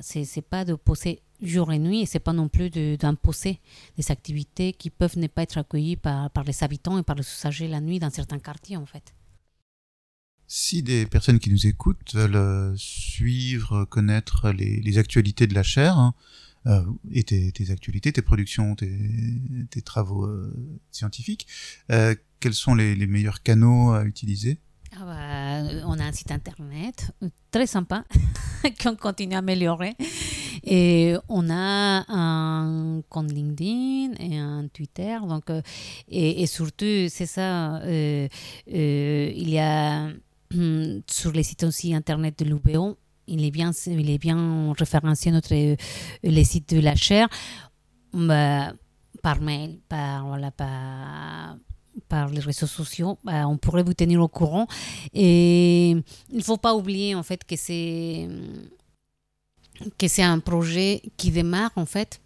pas 0.49 0.65
de 0.65 0.75
poser 0.75 1.21
jour 1.41 1.71
et 1.71 1.79
nuit 1.79 2.01
et 2.01 2.05
c'est 2.05 2.19
pas 2.19 2.33
non 2.33 2.47
plus 2.47 2.69
d'imposer 2.97 3.59
des 3.97 4.11
activités 4.11 4.73
qui 4.73 4.89
peuvent 4.89 5.17
ne 5.17 5.27
pas 5.27 5.43
être 5.43 5.57
accueillies 5.57 5.95
par, 5.95 6.31
par 6.31 6.43
les 6.43 6.63
habitants 6.63 6.97
et 6.97 7.03
par 7.03 7.15
les 7.15 7.23
usagers 7.23 7.67
la 7.67 7.79
nuit 7.79 7.99
dans 7.99 8.09
certains 8.09 8.39
quartiers 8.39 8.77
en 8.77 8.85
fait. 8.85 9.13
Si 10.47 10.81
des 10.81 11.05
personnes 11.05 11.39
qui 11.39 11.51
nous 11.51 11.67
écoutent 11.67 12.13
veulent 12.13 12.35
euh, 12.35 12.73
suivre, 12.77 13.83
connaître 13.83 14.51
les, 14.51 14.97
actualités 14.97 15.45
de 15.45 15.53
la 15.53 15.63
chaire, 15.63 15.97
hein, 15.97 16.13
euh, 16.67 16.83
et 17.11 17.23
tes, 17.23 17.69
actualités, 17.69 18.13
tes 18.13 18.21
productions, 18.21 18.75
tes, 18.75 19.81
travaux 19.83 20.25
euh, 20.25 20.79
scientifiques, 20.89 21.47
quels 22.39 22.53
sont 22.53 22.75
les, 22.75 22.95
meilleurs 23.07 23.43
canaux 23.43 23.91
à 23.91 24.05
utiliser? 24.05 24.59
Ah 24.95 25.05
bah, 25.05 25.81
on 25.85 25.99
a 25.99 26.03
un 26.03 26.11
site 26.11 26.31
internet 26.31 27.11
très 27.51 27.67
sympa 27.67 28.05
qu'on 28.81 28.95
continue 28.95 29.35
à 29.35 29.39
améliorer. 29.39 29.95
Et 30.63 31.15
on 31.29 31.49
a 31.49 32.05
un 32.07 33.01
compte 33.09 33.31
LinkedIn 33.31 34.15
et 34.19 34.37
un 34.37 34.67
Twitter. 34.67 35.17
Donc, 35.27 35.49
euh, 35.49 35.61
et, 36.07 36.45
surtout, 36.47 37.07
c'est 37.09 37.25
ça, 37.25 37.77
euh, 37.83 38.27
euh, 38.73 39.31
il 39.35 39.49
y 39.49 39.59
a 39.59 40.09
sur 41.09 41.31
les 41.31 41.43
sites 41.43 41.63
aussi 41.63 41.93
internet 41.93 42.39
de 42.39 42.45
l'UBO, 42.45 42.97
il 43.27 43.43
est 43.43 43.51
bien, 43.51 43.71
il 43.85 44.09
est 44.09 44.17
bien 44.17 44.73
référencé 44.73 45.31
notre, 45.31 45.53
les 46.23 46.43
sites 46.43 46.73
de 46.73 46.79
la 46.79 46.95
chaire 46.95 47.27
bah, 48.13 48.73
par 49.21 49.41
mail, 49.41 49.79
par, 49.89 50.27
voilà, 50.27 50.51
par 50.51 51.57
par 52.09 52.29
les 52.29 52.39
réseaux 52.39 52.67
sociaux, 52.67 53.17
bah, 53.23 53.47
on 53.47 53.57
pourrait 53.57 53.83
vous 53.83 53.93
tenir 53.93 54.21
au 54.21 54.27
courant. 54.27 54.67
Et 55.13 55.91
il 55.91 56.37
ne 56.37 56.43
faut 56.43 56.57
pas 56.57 56.75
oublier 56.75 57.15
en 57.15 57.23
fait 57.23 57.43
que 57.43 57.55
c'est 57.55 58.27
que 59.97 60.07
c'est 60.07 60.23
un 60.23 60.39
projet 60.39 61.01
qui 61.17 61.29
démarre 61.29 61.71
en 61.75 61.85
fait 61.85 62.19